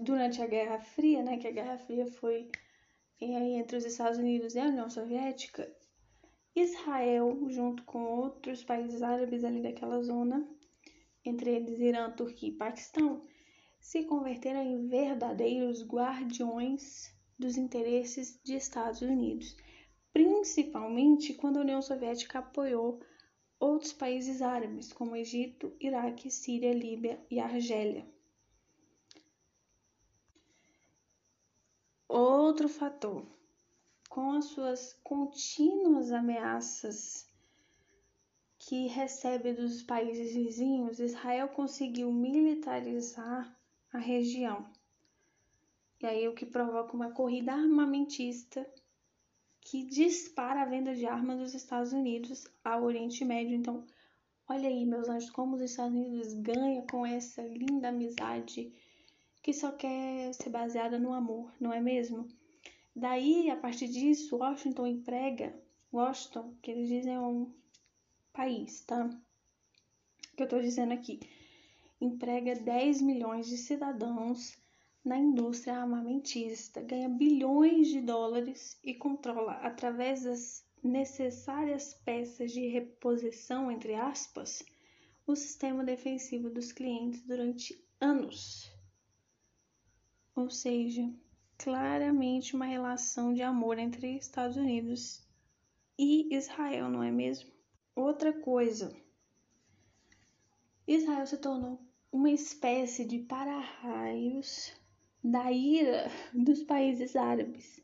durante 0.00 0.42
a 0.42 0.46
Guerra 0.46 0.80
Fria, 0.80 1.22
né, 1.22 1.36
que 1.36 1.46
a 1.46 1.52
Guerra 1.52 1.78
Fria 1.78 2.06
foi 2.06 2.50
entre 3.20 3.76
os 3.76 3.84
Estados 3.84 4.18
Unidos 4.18 4.54
e 4.54 4.58
a 4.58 4.66
União 4.66 4.90
Soviética, 4.90 5.70
Israel, 6.56 7.46
junto 7.48 7.84
com 7.84 8.04
outros 8.04 8.64
países 8.64 9.02
árabes 9.02 9.44
ali 9.44 9.62
daquela 9.62 10.02
zona, 10.02 10.48
entre 11.24 11.50
eles 11.50 11.78
Irã, 11.78 12.10
Turquia 12.10 12.48
e 12.48 12.52
Paquistão, 12.52 13.24
se 13.84 14.02
converteram 14.04 14.62
em 14.62 14.88
verdadeiros 14.88 15.82
guardiões 15.86 17.14
dos 17.38 17.58
interesses 17.58 18.40
de 18.42 18.56
Estados 18.56 19.02
Unidos, 19.02 19.54
principalmente 20.10 21.34
quando 21.34 21.58
a 21.58 21.60
União 21.60 21.82
Soviética 21.82 22.38
apoiou 22.38 22.98
outros 23.60 23.92
países 23.92 24.40
árabes, 24.40 24.90
como 24.90 25.14
Egito, 25.14 25.76
Iraque, 25.78 26.30
Síria, 26.30 26.72
Líbia 26.72 27.22
e 27.30 27.38
Argélia. 27.38 28.10
Outro 32.08 32.70
fator, 32.70 33.26
com 34.08 34.32
as 34.32 34.46
suas 34.46 34.94
contínuas 35.04 36.10
ameaças 36.10 37.28
que 38.58 38.86
recebe 38.86 39.52
dos 39.52 39.82
países 39.82 40.34
vizinhos, 40.34 40.98
Israel 40.98 41.50
conseguiu 41.50 42.10
militarizar 42.10 43.53
a 43.94 43.98
região. 43.98 44.66
E 46.02 46.06
aí 46.06 46.28
o 46.28 46.34
que 46.34 46.44
provoca 46.44 46.94
uma 46.94 47.12
corrida 47.12 47.52
armamentista 47.52 48.68
que 49.60 49.84
dispara 49.84 50.62
a 50.62 50.66
venda 50.66 50.94
de 50.94 51.06
armas 51.06 51.38
dos 51.38 51.54
Estados 51.54 51.92
Unidos 51.92 52.46
ao 52.62 52.82
Oriente 52.82 53.24
Médio. 53.24 53.54
Então, 53.54 53.86
olha 54.48 54.68
aí, 54.68 54.84
meus 54.84 55.08
anjos, 55.08 55.30
como 55.30 55.54
os 55.54 55.62
Estados 55.62 55.96
Unidos 55.96 56.34
ganham 56.34 56.86
com 56.86 57.06
essa 57.06 57.40
linda 57.42 57.88
amizade 57.88 58.72
que 59.42 59.52
só 59.52 59.70
quer 59.72 60.34
ser 60.34 60.50
baseada 60.50 60.98
no 60.98 61.12
amor, 61.12 61.52
não 61.60 61.72
é 61.72 61.80
mesmo? 61.80 62.26
Daí, 62.96 63.50
a 63.50 63.56
partir 63.56 63.88
disso, 63.88 64.36
Washington 64.36 64.86
emprega, 64.86 65.54
Washington, 65.92 66.54
que 66.62 66.70
eles 66.70 66.88
dizem 66.88 67.14
é 67.14 67.20
um 67.20 67.52
país, 68.32 68.80
tá? 68.82 69.08
Que 70.36 70.42
eu 70.42 70.48
tô 70.48 70.60
dizendo 70.60 70.94
aqui, 70.94 71.20
emprega 72.06 72.54
10 72.54 73.02
milhões 73.02 73.46
de 73.46 73.56
cidadãos 73.56 74.56
na 75.04 75.18
indústria 75.18 75.78
armamentista, 75.78 76.80
ganha 76.80 77.08
bilhões 77.08 77.88
de 77.88 78.00
dólares 78.00 78.78
e 78.82 78.94
controla, 78.94 79.52
através 79.54 80.22
das 80.22 80.64
necessárias 80.82 81.94
peças 82.04 82.52
de 82.52 82.66
reposição, 82.68 83.70
entre 83.70 83.94
aspas, 83.94 84.64
o 85.26 85.34
sistema 85.34 85.84
defensivo 85.84 86.50
dos 86.50 86.72
clientes 86.72 87.22
durante 87.22 87.82
anos 88.00 88.74
ou 90.34 90.50
seja, 90.50 91.08
claramente 91.56 92.56
uma 92.56 92.64
relação 92.64 93.32
de 93.32 93.42
amor 93.42 93.78
entre 93.78 94.16
Estados 94.16 94.56
Unidos 94.56 95.22
e 95.96 96.34
Israel, 96.34 96.88
não 96.88 97.02
é 97.02 97.10
mesmo? 97.10 97.50
Outra 97.94 98.32
coisa, 98.32 98.94
Israel 100.86 101.26
se 101.26 101.38
tornou 101.38 101.80
uma 102.14 102.30
espécie 102.30 103.04
de 103.04 103.18
para-raios 103.18 104.72
da 105.22 105.50
ira 105.50 106.08
dos 106.32 106.62
países 106.62 107.16
árabes. 107.16 107.82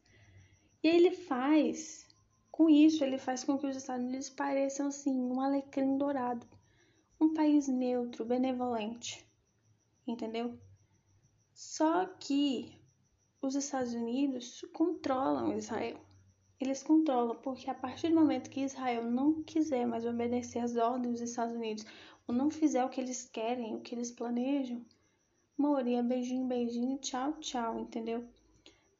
E 0.84 0.86
ele 0.86 1.10
faz, 1.10 2.06
com 2.48 2.70
isso, 2.70 3.02
ele 3.02 3.18
faz 3.18 3.42
com 3.42 3.58
que 3.58 3.66
os 3.66 3.76
Estados 3.76 4.06
Unidos 4.06 4.30
pareçam 4.30 4.86
assim 4.86 5.12
um 5.12 5.40
alecrim 5.40 5.98
dourado, 5.98 6.46
um 7.20 7.34
país 7.34 7.66
neutro, 7.66 8.24
benevolente, 8.24 9.26
entendeu? 10.06 10.56
Só 11.52 12.06
que 12.06 12.72
os 13.42 13.56
Estados 13.56 13.94
Unidos 13.94 14.64
controlam 14.72 15.58
Israel. 15.58 15.98
eles 16.60 16.84
controlam, 16.84 17.34
porque 17.42 17.68
a 17.68 17.74
partir 17.74 18.10
do 18.10 18.14
momento 18.14 18.48
que 18.48 18.60
Israel 18.60 19.10
não 19.10 19.42
quiser 19.42 19.86
mais 19.86 20.06
obedecer 20.06 20.60
às 20.60 20.76
ordens 20.76 21.18
dos 21.18 21.30
Estados 21.30 21.56
Unidos, 21.56 21.84
ou 22.26 22.34
não 22.34 22.50
fizer 22.50 22.84
o 22.84 22.88
que 22.88 23.00
eles 23.00 23.28
querem, 23.28 23.76
o 23.76 23.80
que 23.80 23.94
eles 23.94 24.10
planejam, 24.10 24.84
Moria, 25.60 26.02
beijinho, 26.02 26.46
beijinho, 26.46 26.96
tchau, 26.96 27.34
tchau, 27.34 27.78
entendeu? 27.78 28.26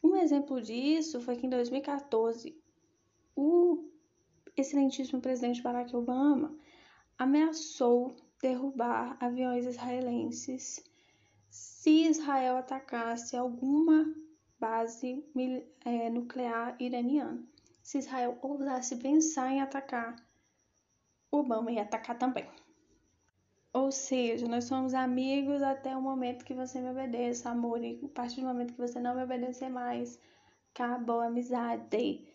Um 0.03 0.14
exemplo 0.14 0.61
disso 0.61 1.18
foi 1.18 1.37
que 1.37 1.47
em 1.47 1.49
2014, 1.49 2.55
o 3.35 3.89
excelentíssimo 4.55 5.23
presidente 5.23 5.62
Barack 5.62 5.97
Obama 5.97 6.55
ameaçou 7.16 8.14
derrubar 8.43 9.16
aviões 9.21 9.64
israelenses 9.64 10.85
se 11.49 12.07
Israel 12.07 12.59
atacasse 12.59 13.35
alguma 13.35 14.14
base 14.59 15.25
é, 15.87 16.11
nuclear 16.11 16.77
iraniana. 16.79 17.43
Se 17.83 17.97
Israel 17.97 18.39
ousasse 18.43 18.97
pensar 18.97 19.51
em 19.51 19.62
atacar, 19.62 20.14
Obama 21.33 21.73
ia 21.73 21.83
atacar 21.83 22.18
também. 22.18 22.47
Ou 23.73 23.93
seja, 23.93 24.49
nós 24.49 24.64
somos 24.64 24.95
amigos 24.95 25.62
até 25.62 25.97
o 25.97 26.03
momento 26.03 26.45
que 26.45 26.55
você 26.55 26.81
me 26.81 26.91
obedeça, 26.91 27.51
amor. 27.51 27.83
E 27.83 28.01
a 28.05 28.09
partir 28.09 28.41
do 28.41 28.47
momento 28.47 28.75
que 28.75 28.81
você 28.81 28.99
não 28.99 29.14
me 29.14 29.23
obedecer 29.23 29.68
mais, 29.68 30.18
acabou 30.75 31.21
a 31.21 31.27
amizade. 31.27 32.27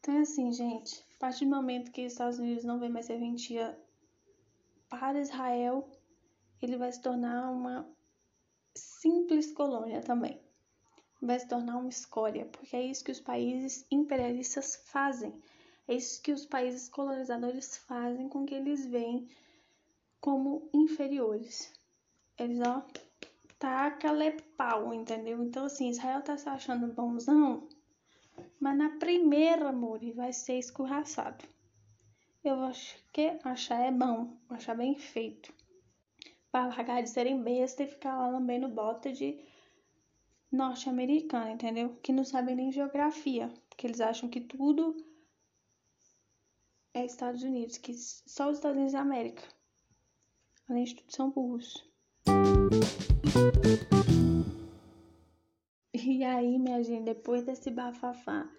Então, 0.00 0.14
é 0.14 0.20
assim, 0.20 0.52
gente. 0.52 1.04
A 1.16 1.20
partir 1.20 1.44
do 1.44 1.50
momento 1.50 1.92
que 1.92 2.04
os 2.04 2.12
Estados 2.12 2.38
Unidos 2.38 2.64
não 2.64 2.78
vem 2.78 2.90
mais 2.90 3.06
serventia 3.06 3.78
para 4.88 5.20
Israel, 5.20 5.88
ele 6.60 6.76
vai 6.76 6.92
se 6.92 7.00
tornar 7.00 7.50
uma 7.50 7.88
simples 8.74 9.52
colônia 9.52 10.00
também 10.00 10.40
vai 11.22 11.38
se 11.38 11.46
tornar 11.46 11.76
uma 11.76 11.88
escória, 11.88 12.46
porque 12.46 12.74
é 12.74 12.82
isso 12.82 13.04
que 13.04 13.12
os 13.12 13.20
países 13.20 13.86
imperialistas 13.90 14.82
fazem. 14.86 15.32
É 15.86 15.94
isso 15.94 16.20
que 16.20 16.32
os 16.32 16.44
países 16.44 16.88
colonizadores 16.88 17.76
fazem 17.76 18.28
com 18.28 18.44
que 18.44 18.54
eles 18.54 18.84
veem 18.86 19.28
como 20.22 20.70
inferiores. 20.72 21.70
Eles, 22.38 22.60
ó, 22.60 22.82
taca-lhe 23.58 24.30
pau, 24.56 24.94
entendeu? 24.94 25.42
Então, 25.42 25.66
assim, 25.66 25.90
Israel 25.90 26.22
tá 26.22 26.38
se 26.38 26.48
achando 26.48 26.94
bonzão, 26.94 27.68
mas 28.58 28.78
na 28.78 28.90
primeira, 28.98 29.68
amor, 29.68 30.00
vai 30.14 30.32
ser 30.32 30.58
escorraçado. 30.58 31.44
Eu 32.42 32.60
acho 32.62 32.96
que 33.12 33.36
achar 33.42 33.80
é 33.80 33.90
bom, 33.90 34.36
achar 34.48 34.76
bem 34.76 34.96
feito. 34.96 35.52
Para 36.52 36.68
largar 36.68 37.02
de 37.02 37.10
serem 37.10 37.42
besta 37.42 37.82
e 37.82 37.88
ficar 37.88 38.16
lá 38.16 38.28
lambendo 38.28 38.68
bota 38.68 39.12
de 39.12 39.44
norte-americana, 40.50 41.50
entendeu? 41.50 41.96
Que 42.02 42.12
não 42.12 42.24
sabem 42.24 42.54
nem 42.54 42.70
geografia, 42.70 43.52
porque 43.68 43.86
eles 43.88 44.00
acham 44.00 44.28
que 44.28 44.40
tudo 44.40 44.94
é 46.94 47.04
Estados 47.04 47.42
Unidos, 47.42 47.78
que 47.78 47.94
só 47.94 48.50
os 48.50 48.58
Estados 48.58 48.76
Unidos 48.76 48.94
é 48.94 48.98
América. 48.98 49.42
Além 50.72 50.84
de 50.84 50.94
tudo, 50.94 51.12
são 51.12 51.30
burros. 51.30 51.86
E 55.92 56.24
aí, 56.24 56.58
minha 56.58 56.82
gente, 56.82 57.04
depois 57.04 57.42
desse 57.42 57.70
bafafá, 57.70 58.50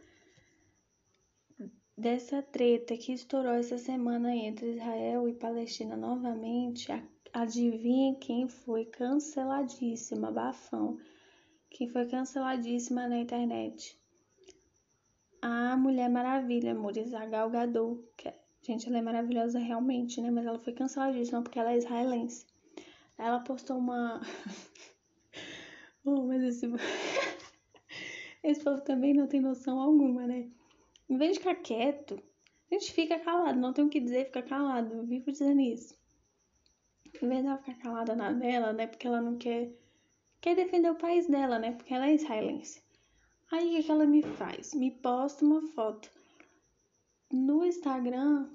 dessa 1.98 2.44
treta 2.44 2.96
que 2.96 3.14
estourou 3.14 3.54
essa 3.54 3.80
semana 3.80 4.32
entre 4.36 4.76
Israel 4.76 5.28
e 5.28 5.34
Palestina 5.34 5.98
novamente, 5.98 6.92
adivinha 7.34 8.14
quem 8.20 8.48
foi 8.48 8.86
canceladíssima, 8.86 10.32
bafão 10.32 11.00
que 11.72 11.90
foi 11.90 12.06
canceladíssima 12.06 13.08
na 13.08 13.18
internet. 13.18 14.00
A 15.42 15.76
Mulher 15.76 16.12
Maravilha, 16.12 16.74
amores, 16.74 17.12
a 17.12 17.26
Gal 17.26 17.50
Gadot, 17.50 18.08
que, 18.16 18.28
é, 18.28 18.43
gente, 18.64 18.88
ela 18.88 18.98
é 18.98 19.02
maravilhosa 19.02 19.60
realmente, 19.60 20.22
né? 20.22 20.32
Mas 20.32 20.46
ela 20.46 20.58
foi 20.58 20.74
canceladíssima 20.74 21.42
porque 21.42 21.60
ela 21.60 21.74
é 21.74 21.78
israelense. 21.78 22.46
Ela 23.18 23.40
postou 23.42 23.78
uma. 23.78 24.22
oh, 26.06 26.24
mas 26.24 26.42
esse. 26.42 26.66
esse 28.42 28.64
povo 28.64 28.82
também 28.82 29.14
não 29.14 29.28
tem 29.28 29.42
noção 29.42 29.80
alguma, 29.80 30.26
né? 30.26 30.50
Em 31.10 31.18
vez 31.18 31.34
de 31.34 31.40
ficar 31.40 31.56
quieto, 31.56 32.22
a 32.72 32.76
gente 32.76 32.94
fica 32.94 33.20
calado, 33.20 33.60
não 33.60 33.74
tem 33.74 33.86
o 33.86 33.90
que 33.90 34.00
dizer, 34.00 34.26
fica 34.26 34.42
calado. 34.42 34.94
Eu 34.96 35.06
vivo 35.06 35.32
dizendo 35.32 35.62
isso. 35.62 35.96
Em 37.22 37.28
vez 37.28 37.44
dela 37.44 37.58
ficar 37.58 37.76
calada 37.76 38.16
na 38.16 38.32
dela, 38.32 38.74
né? 38.74 38.88
Porque 38.88 39.06
ela 39.06 39.22
não 39.22 39.38
quer 39.38 39.70
quer 40.42 40.56
defender 40.56 40.90
o 40.90 40.96
país 40.96 41.28
dela, 41.28 41.60
né? 41.60 41.74
Porque 41.74 41.94
ela 41.94 42.08
é 42.08 42.16
israelense. 42.16 42.82
Aí 43.52 43.80
o 43.80 43.84
que 43.84 43.92
ela 43.92 44.06
me 44.06 44.24
faz? 44.24 44.74
Me 44.74 44.90
posta 44.90 45.46
uma 45.46 45.62
foto 45.62 46.10
no 47.34 47.66
Instagram 47.66 48.48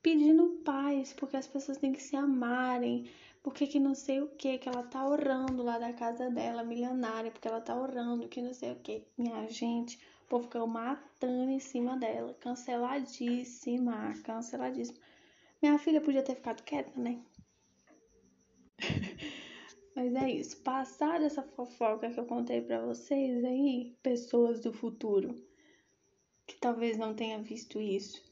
pedindo 0.00 0.60
paz, 0.64 1.12
porque 1.12 1.36
as 1.36 1.48
pessoas 1.48 1.78
têm 1.78 1.92
que 1.92 2.02
se 2.02 2.14
amarem, 2.14 3.10
porque 3.42 3.66
que 3.66 3.80
não 3.80 3.94
sei 3.94 4.20
o 4.20 4.28
que, 4.28 4.58
que 4.58 4.68
ela 4.68 4.84
tá 4.84 5.06
orando 5.06 5.64
lá 5.64 5.78
da 5.78 5.92
casa 5.92 6.30
dela, 6.30 6.62
milionária, 6.62 7.30
porque 7.32 7.48
ela 7.48 7.60
tá 7.60 7.74
orando, 7.74 8.28
que 8.28 8.40
não 8.40 8.54
sei 8.54 8.72
o 8.72 8.76
que. 8.76 9.04
Minha 9.18 9.48
gente, 9.48 9.98
o 10.24 10.28
povo 10.28 10.44
ficou 10.44 10.66
matando 10.66 11.50
em 11.50 11.58
cima 11.58 11.96
dela, 11.96 12.34
canceladíssima, 12.34 14.14
canceladíssima. 14.22 14.98
Minha 15.60 15.78
filha 15.78 16.00
podia 16.00 16.22
ter 16.22 16.36
ficado 16.36 16.62
quieta, 16.62 16.92
né? 17.00 17.20
Mas 19.96 20.14
é 20.14 20.30
isso. 20.30 20.62
Passar 20.62 21.22
essa 21.22 21.42
fofoca 21.42 22.10
que 22.10 22.20
eu 22.20 22.26
contei 22.26 22.60
para 22.60 22.84
vocês 22.84 23.44
aí, 23.44 23.96
pessoas 24.02 24.60
do 24.60 24.72
futuro 24.72 25.34
talvez 26.64 26.96
não 26.96 27.14
tenha 27.14 27.38
visto 27.42 27.78
isso. 27.78 28.24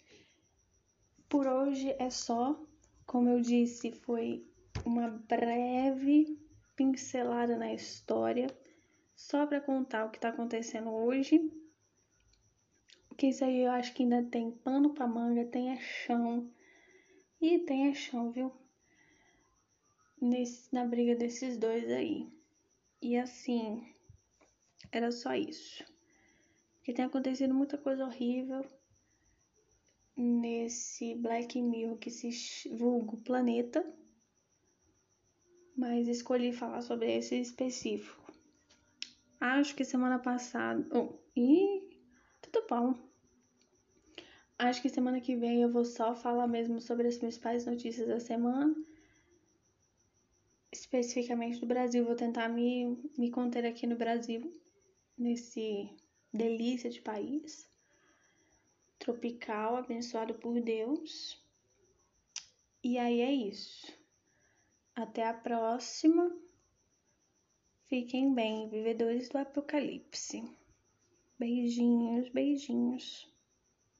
Por 1.28 1.46
hoje 1.46 1.94
é 1.98 2.08
só. 2.08 2.58
Como 3.04 3.28
eu 3.28 3.42
disse, 3.42 3.92
foi 3.92 4.42
uma 4.86 5.10
breve 5.10 6.38
pincelada 6.74 7.58
na 7.58 7.74
história, 7.74 8.46
só 9.14 9.46
para 9.46 9.60
contar 9.60 10.06
o 10.06 10.10
que 10.10 10.18
tá 10.18 10.30
acontecendo 10.30 10.88
hoje. 10.88 11.52
Que 13.18 13.26
isso 13.26 13.44
aí 13.44 13.64
eu 13.64 13.70
acho 13.70 13.92
que 13.92 14.02
ainda 14.02 14.22
tem 14.22 14.50
pano 14.50 14.94
pra 14.94 15.06
manga, 15.06 15.44
tem 15.44 15.78
chão. 15.78 16.50
E 17.38 17.58
tem 17.58 17.94
chão, 17.94 18.32
viu? 18.32 18.50
nesse, 20.18 20.72
na 20.72 20.86
briga 20.86 21.14
desses 21.14 21.58
dois 21.58 21.86
aí. 21.90 22.26
E 23.02 23.14
assim, 23.18 23.86
era 24.90 25.12
só 25.12 25.34
isso. 25.34 25.91
Porque 26.82 26.92
tem 26.92 27.04
acontecido 27.04 27.54
muita 27.54 27.78
coisa 27.78 28.04
horrível 28.04 28.66
nesse 30.16 31.14
Black 31.14 31.62
Mirror 31.62 31.96
que 31.96 32.10
se 32.10 32.68
vulga 32.70 33.16
planeta. 33.18 33.88
Mas 35.76 36.08
escolhi 36.08 36.52
falar 36.52 36.82
sobre 36.82 37.16
esse 37.16 37.36
específico. 37.36 38.20
Acho 39.38 39.76
que 39.76 39.84
semana 39.84 40.18
passada. 40.18 40.84
Oh, 40.92 41.14
e 41.36 41.88
tudo 42.42 42.66
bom. 42.68 42.94
Acho 44.58 44.82
que 44.82 44.88
semana 44.88 45.20
que 45.20 45.36
vem 45.36 45.62
eu 45.62 45.70
vou 45.70 45.84
só 45.84 46.16
falar 46.16 46.48
mesmo 46.48 46.80
sobre 46.80 47.06
as 47.06 47.16
principais 47.16 47.64
notícias 47.64 48.08
da 48.08 48.18
semana 48.18 48.74
especificamente 50.72 51.60
do 51.60 51.66
Brasil. 51.66 52.04
Vou 52.04 52.16
tentar 52.16 52.48
me, 52.48 52.98
me 53.16 53.30
conter 53.30 53.64
aqui 53.64 53.86
no 53.86 53.94
Brasil, 53.94 54.52
nesse 55.16 55.88
delícia 56.32 56.88
de 56.90 57.00
país 57.00 57.70
tropical, 59.02 59.76
abençoado 59.76 60.34
por 60.34 60.60
Deus. 60.60 61.42
E 62.84 62.98
aí 62.98 63.20
é 63.20 63.32
isso. 63.32 63.92
Até 64.94 65.26
a 65.26 65.34
próxima. 65.34 66.30
Fiquem 67.86 68.32
bem, 68.32 68.68
vivedores 68.68 69.28
do 69.28 69.38
apocalipse. 69.38 70.42
Beijinhos, 71.38 72.28
beijinhos. 72.28 73.31